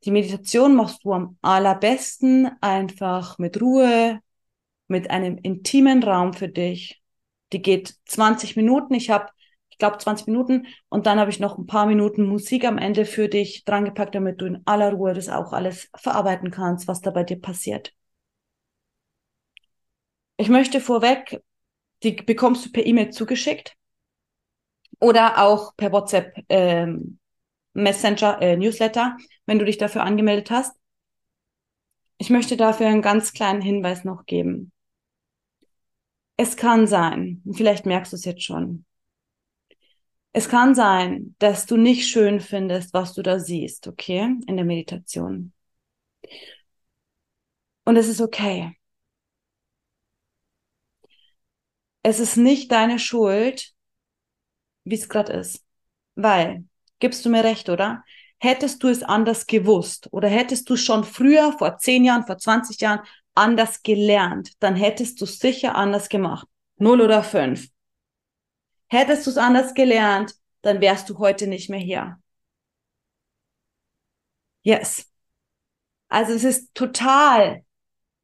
Die 0.04 0.10
Meditation 0.10 0.76
machst 0.76 1.04
du 1.04 1.14
am 1.14 1.38
allerbesten 1.40 2.50
einfach 2.60 3.38
mit 3.38 3.62
Ruhe, 3.62 4.20
mit 4.86 5.08
einem 5.08 5.38
intimen 5.38 6.02
Raum 6.02 6.34
für 6.34 6.48
dich. 6.48 7.00
Die 7.54 7.62
geht 7.62 7.94
20 8.04 8.56
Minuten. 8.56 8.92
Ich 8.92 9.08
habe, 9.08 9.30
glaube, 9.80 9.98
20 9.98 10.28
Minuten 10.28 10.66
und 10.88 11.06
dann 11.06 11.18
habe 11.18 11.30
ich 11.30 11.40
noch 11.40 11.58
ein 11.58 11.66
paar 11.66 11.86
Minuten 11.86 12.26
Musik 12.26 12.64
am 12.64 12.78
Ende 12.78 13.04
für 13.04 13.28
dich 13.28 13.64
drangepackt, 13.64 14.14
damit 14.14 14.40
du 14.40 14.46
in 14.46 14.62
aller 14.66 14.92
Ruhe 14.92 15.14
das 15.14 15.28
auch 15.28 15.52
alles 15.52 15.90
verarbeiten 15.96 16.52
kannst, 16.52 16.86
was 16.86 17.00
da 17.00 17.10
bei 17.10 17.24
dir 17.24 17.40
passiert. 17.40 17.92
Ich 20.36 20.48
möchte 20.48 20.80
vorweg, 20.80 21.42
die 22.02 22.12
bekommst 22.12 22.64
du 22.64 22.70
per 22.70 22.86
E-Mail 22.86 23.10
zugeschickt 23.10 23.76
oder 25.00 25.42
auch 25.42 25.76
per 25.76 25.92
WhatsApp 25.92 26.34
ähm, 26.48 27.18
Messenger, 27.72 28.40
äh, 28.40 28.56
Newsletter, 28.56 29.16
wenn 29.46 29.58
du 29.58 29.64
dich 29.64 29.78
dafür 29.78 30.02
angemeldet 30.02 30.50
hast. 30.50 30.76
Ich 32.18 32.30
möchte 32.30 32.56
dafür 32.56 32.86
einen 32.86 33.02
ganz 33.02 33.32
kleinen 33.32 33.62
Hinweis 33.62 34.04
noch 34.04 34.26
geben. 34.26 34.72
Es 36.36 36.56
kann 36.56 36.86
sein, 36.86 37.42
vielleicht 37.52 37.86
merkst 37.86 38.12
du 38.12 38.16
es 38.16 38.24
jetzt 38.24 38.42
schon, 38.42 38.84
es 40.32 40.48
kann 40.48 40.74
sein, 40.74 41.34
dass 41.38 41.66
du 41.66 41.76
nicht 41.76 42.08
schön 42.08 42.40
findest, 42.40 42.94
was 42.94 43.14
du 43.14 43.22
da 43.22 43.38
siehst, 43.38 43.86
okay, 43.88 44.36
in 44.46 44.56
der 44.56 44.64
Meditation. 44.64 45.52
Und 47.84 47.96
es 47.96 48.08
ist 48.08 48.20
okay. 48.20 48.76
Es 52.02 52.20
ist 52.20 52.36
nicht 52.36 52.70
deine 52.72 52.98
Schuld, 52.98 53.72
wie 54.84 54.94
es 54.94 55.08
gerade 55.08 55.32
ist. 55.34 55.64
Weil, 56.14 56.64
gibst 56.98 57.24
du 57.24 57.30
mir 57.30 57.44
recht, 57.44 57.68
oder? 57.68 58.04
Hättest 58.38 58.82
du 58.82 58.88
es 58.88 59.02
anders 59.02 59.46
gewusst 59.46 60.08
oder 60.12 60.28
hättest 60.28 60.70
du 60.70 60.76
schon 60.76 61.04
früher, 61.04 61.52
vor 61.58 61.78
zehn 61.78 62.04
Jahren, 62.04 62.24
vor 62.26 62.38
20 62.38 62.80
Jahren, 62.80 63.00
anders 63.34 63.82
gelernt, 63.82 64.52
dann 64.60 64.76
hättest 64.76 65.20
du 65.20 65.26
sicher 65.26 65.74
anders 65.74 66.08
gemacht. 66.08 66.46
Null 66.76 67.00
oder 67.02 67.22
fünf. 67.22 67.68
Hättest 68.90 69.26
du 69.26 69.30
es 69.30 69.38
anders 69.38 69.74
gelernt, 69.74 70.34
dann 70.62 70.80
wärst 70.80 71.08
du 71.08 71.18
heute 71.18 71.46
nicht 71.46 71.70
mehr 71.70 71.80
hier. 71.80 72.18
Yes. 74.62 75.06
Also 76.08 76.32
es 76.32 76.44
ist 76.44 76.74
total 76.74 77.64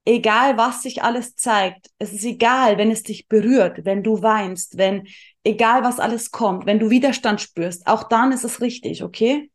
egal, 0.04 0.56
was 0.56 0.82
sich 0.82 1.02
alles 1.02 1.36
zeigt. 1.36 1.90
Es 1.98 2.12
ist 2.12 2.24
egal, 2.24 2.78
wenn 2.78 2.90
es 2.90 3.02
dich 3.02 3.28
berührt, 3.28 3.84
wenn 3.84 4.02
du 4.02 4.22
weinst, 4.22 4.78
wenn 4.78 5.08
egal 5.44 5.82
was 5.84 6.00
alles 6.00 6.30
kommt, 6.30 6.66
wenn 6.66 6.78
du 6.78 6.90
Widerstand 6.90 7.40
spürst, 7.40 7.86
auch 7.86 8.08
dann 8.08 8.32
ist 8.32 8.44
es 8.44 8.60
richtig, 8.60 9.02
okay? 9.02 9.50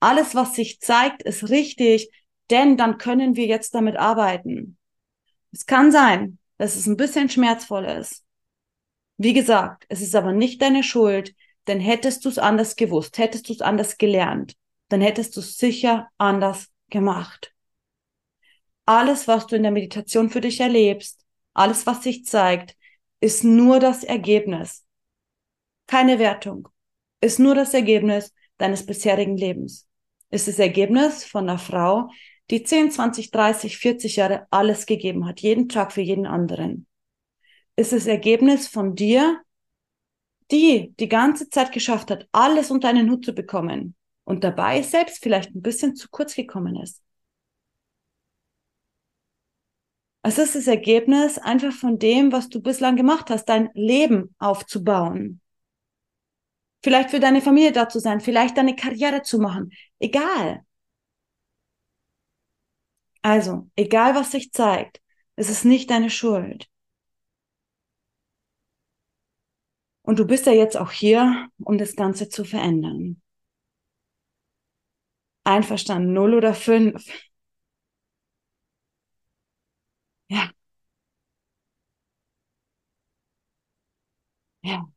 Alles, 0.00 0.34
was 0.34 0.54
sich 0.54 0.80
zeigt, 0.80 1.22
ist 1.22 1.48
richtig, 1.50 2.10
denn 2.50 2.76
dann 2.76 2.98
können 2.98 3.36
wir 3.36 3.46
jetzt 3.46 3.74
damit 3.74 3.96
arbeiten. 3.96 4.78
Es 5.52 5.66
kann 5.66 5.92
sein, 5.92 6.38
dass 6.58 6.76
es 6.76 6.86
ein 6.86 6.96
bisschen 6.96 7.28
schmerzvoll 7.28 7.84
ist. 7.84 8.24
Wie 9.22 9.34
gesagt, 9.34 9.84
es 9.90 10.00
ist 10.00 10.14
aber 10.14 10.32
nicht 10.32 10.62
deine 10.62 10.82
Schuld, 10.82 11.34
denn 11.66 11.78
hättest 11.78 12.24
du 12.24 12.30
es 12.30 12.38
anders 12.38 12.74
gewusst, 12.74 13.18
hättest 13.18 13.50
du 13.50 13.52
es 13.52 13.60
anders 13.60 13.98
gelernt, 13.98 14.56
dann 14.88 15.02
hättest 15.02 15.36
du 15.36 15.40
es 15.40 15.58
sicher 15.58 16.08
anders 16.16 16.68
gemacht. 16.88 17.52
Alles, 18.86 19.28
was 19.28 19.46
du 19.46 19.56
in 19.56 19.62
der 19.62 19.72
Meditation 19.72 20.30
für 20.30 20.40
dich 20.40 20.58
erlebst, 20.60 21.22
alles, 21.52 21.86
was 21.86 22.02
sich 22.02 22.24
zeigt, 22.24 22.78
ist 23.20 23.44
nur 23.44 23.78
das 23.78 24.04
Ergebnis 24.04 24.86
keine 25.86 26.18
Wertung. 26.18 26.68
Ist 27.20 27.40
nur 27.40 27.54
das 27.54 27.74
Ergebnis 27.74 28.32
deines 28.56 28.86
bisherigen 28.86 29.36
Lebens. 29.36 29.86
Ist 30.30 30.48
das 30.48 30.58
Ergebnis 30.58 31.26
von 31.26 31.46
einer 31.46 31.58
Frau, 31.58 32.08
die 32.48 32.62
10, 32.62 32.90
20, 32.90 33.30
30, 33.30 33.76
40 33.76 34.16
Jahre 34.16 34.46
alles 34.50 34.86
gegeben 34.86 35.26
hat, 35.26 35.40
jeden 35.40 35.68
Tag 35.68 35.92
für 35.92 36.00
jeden 36.00 36.24
anderen. 36.24 36.86
Ist 37.76 37.92
das 37.92 38.06
Ergebnis 38.06 38.68
von 38.68 38.94
dir, 38.94 39.40
die 40.50 40.94
die 40.98 41.08
ganze 41.08 41.48
Zeit 41.48 41.72
geschafft 41.72 42.10
hat, 42.10 42.28
alles 42.32 42.70
unter 42.70 42.88
einen 42.88 43.10
Hut 43.10 43.24
zu 43.24 43.32
bekommen 43.32 43.94
und 44.24 44.44
dabei 44.44 44.82
selbst 44.82 45.22
vielleicht 45.22 45.54
ein 45.54 45.62
bisschen 45.62 45.96
zu 45.96 46.08
kurz 46.10 46.34
gekommen 46.34 46.76
ist. 46.76 47.02
Es 50.22 50.38
ist 50.38 50.54
das 50.54 50.66
Ergebnis 50.66 51.38
einfach 51.38 51.72
von 51.72 51.98
dem, 51.98 52.30
was 52.30 52.48
du 52.48 52.60
bislang 52.60 52.96
gemacht 52.96 53.30
hast, 53.30 53.46
dein 53.46 53.70
Leben 53.74 54.34
aufzubauen 54.38 55.40
vielleicht 56.82 57.10
für 57.10 57.20
deine 57.20 57.40
Familie 57.40 57.72
da 57.72 57.88
zu 57.88 57.98
sein, 58.00 58.20
vielleicht 58.20 58.56
deine 58.56 58.76
Karriere 58.76 59.22
zu 59.22 59.38
machen. 59.38 59.72
Egal. 59.98 60.64
Also, 63.22 63.68
egal 63.76 64.14
was 64.14 64.30
sich 64.32 64.52
zeigt, 64.52 65.00
es 65.36 65.50
ist 65.50 65.64
nicht 65.64 65.90
deine 65.90 66.10
Schuld. 66.10 66.68
Und 70.10 70.18
du 70.18 70.26
bist 70.26 70.46
ja 70.46 70.52
jetzt 70.52 70.76
auch 70.76 70.90
hier, 70.90 71.46
um 71.60 71.78
das 71.78 71.94
Ganze 71.94 72.28
zu 72.28 72.44
verändern. 72.44 73.22
Einverstanden, 75.44 76.14
null 76.14 76.32
oder 76.34 76.54
fünf. 76.54 77.04
Ja. 80.28 80.52
Ja. 84.62 84.90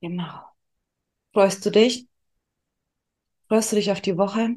Genau. 0.00 0.42
Freust 1.34 1.64
du 1.66 1.70
dich? 1.70 2.08
Freust 3.46 3.72
du 3.72 3.76
dich 3.76 3.92
auf 3.92 4.00
die 4.00 4.16
Woche? 4.16 4.54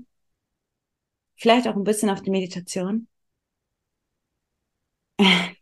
Vielleicht 1.35 1.67
auch 1.67 1.75
ein 1.75 1.83
bisschen 1.83 2.09
auf 2.09 2.21
die 2.21 2.29
Meditation? 2.31 3.09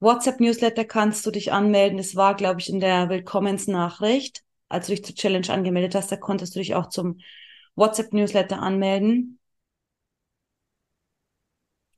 WhatsApp-Newsletter 0.00 0.84
kannst 0.84 1.24
du 1.26 1.30
dich 1.30 1.52
anmelden. 1.52 1.98
Es 2.00 2.16
war, 2.16 2.34
glaube 2.34 2.60
ich, 2.60 2.68
in 2.68 2.80
der 2.80 3.08
Willkommensnachricht. 3.08 4.42
Als 4.68 4.86
du 4.86 4.92
dich 4.94 5.04
zur 5.04 5.14
Challenge 5.14 5.48
angemeldet 5.50 5.94
hast, 5.94 6.10
da 6.12 6.16
konntest 6.16 6.54
du 6.54 6.58
dich 6.60 6.74
auch 6.74 6.88
zum 6.88 7.20
WhatsApp-Newsletter 7.76 8.60
anmelden. 8.60 9.38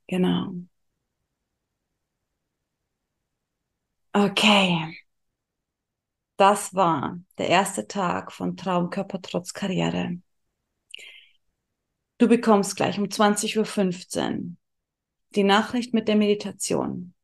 Genau. 0.08 0.66
Okay. 4.14 5.00
Das 6.36 6.74
war 6.74 7.20
der 7.38 7.48
erste 7.50 7.86
Tag 7.86 8.32
von 8.32 8.56
Traumkörper 8.56 9.20
trotz 9.22 9.52
Karriere. 9.54 10.18
Du 12.20 12.28
bekommst 12.28 12.76
gleich 12.76 12.98
um 12.98 13.06
20.15 13.06 13.56
Uhr 13.56 14.56
die 15.34 15.42
Nachricht 15.42 15.94
mit 15.94 16.06
der 16.06 16.16
Meditation. 16.16 17.14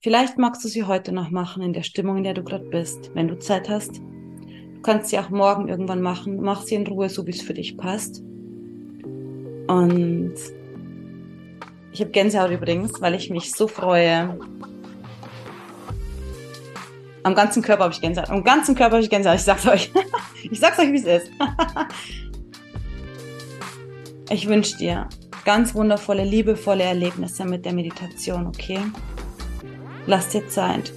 Vielleicht 0.00 0.38
magst 0.38 0.62
du 0.64 0.68
sie 0.68 0.84
heute 0.84 1.10
noch 1.10 1.30
machen 1.30 1.60
in 1.60 1.72
der 1.72 1.82
Stimmung, 1.82 2.18
in 2.18 2.22
der 2.22 2.34
du 2.34 2.44
gerade 2.44 2.66
bist, 2.66 3.12
wenn 3.14 3.26
du 3.26 3.36
Zeit 3.40 3.68
hast. 3.68 3.96
Du 3.96 4.80
kannst 4.84 5.10
sie 5.10 5.18
auch 5.18 5.30
morgen 5.30 5.66
irgendwann 5.66 6.02
machen. 6.02 6.40
Mach 6.40 6.62
sie 6.62 6.76
in 6.76 6.86
Ruhe, 6.86 7.08
so 7.08 7.26
wie 7.26 7.32
es 7.32 7.42
für 7.42 7.52
dich 7.52 7.76
passt. 7.76 8.20
Und 9.66 10.34
ich 11.92 12.00
habe 12.00 12.12
Gänsehaut 12.12 12.52
übrigens, 12.52 13.00
weil 13.00 13.16
ich 13.16 13.28
mich 13.28 13.50
so 13.50 13.66
freue. 13.66 14.38
Am 17.24 17.34
ganzen 17.34 17.60
Körper 17.60 17.84
habe 17.84 17.92
ich 17.92 18.00
Gänsehaut. 18.00 18.30
Am 18.30 18.44
ganzen 18.44 18.76
Körper 18.76 18.92
habe 18.92 19.02
ich 19.02 19.10
Gänsehaut. 19.10 19.38
Ich 19.38 19.44
sag's 19.44 19.66
euch. 19.66 19.90
ich 20.48 20.60
sag's 20.60 20.78
euch, 20.78 20.92
wie 20.92 20.98
es 21.04 21.24
ist. 21.24 21.32
ich 24.30 24.46
wünsche 24.48 24.76
dir 24.76 25.08
ganz 25.44 25.74
wundervolle, 25.74 26.24
liebevolle 26.24 26.84
Erlebnisse 26.84 27.44
mit 27.44 27.64
der 27.64 27.72
Meditation, 27.72 28.46
okay? 28.46 28.80
Lass 30.06 30.28
dir 30.28 30.48
Zeit. 30.48 30.92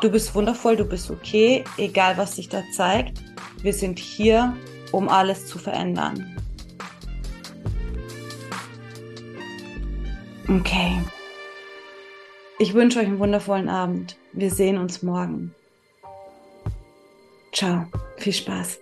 Du 0.00 0.10
bist 0.10 0.34
wundervoll, 0.34 0.76
du 0.76 0.84
bist 0.84 1.10
okay, 1.10 1.64
egal 1.78 2.16
was 2.16 2.36
sich 2.36 2.48
da 2.48 2.62
zeigt. 2.72 3.22
Wir 3.62 3.72
sind 3.72 3.98
hier, 3.98 4.56
um 4.92 5.08
alles 5.08 5.46
zu 5.46 5.58
verändern. 5.58 6.36
Okay. 10.48 11.02
Ich 12.58 12.72
wünsche 12.72 13.00
euch 13.00 13.06
einen 13.06 13.18
wundervollen 13.18 13.68
Abend. 13.68 14.16
Wir 14.32 14.50
sehen 14.50 14.78
uns 14.78 15.02
morgen. 15.02 15.54
Ciao. 17.52 17.86
Viel 18.18 18.32
Spaß. 18.32 18.78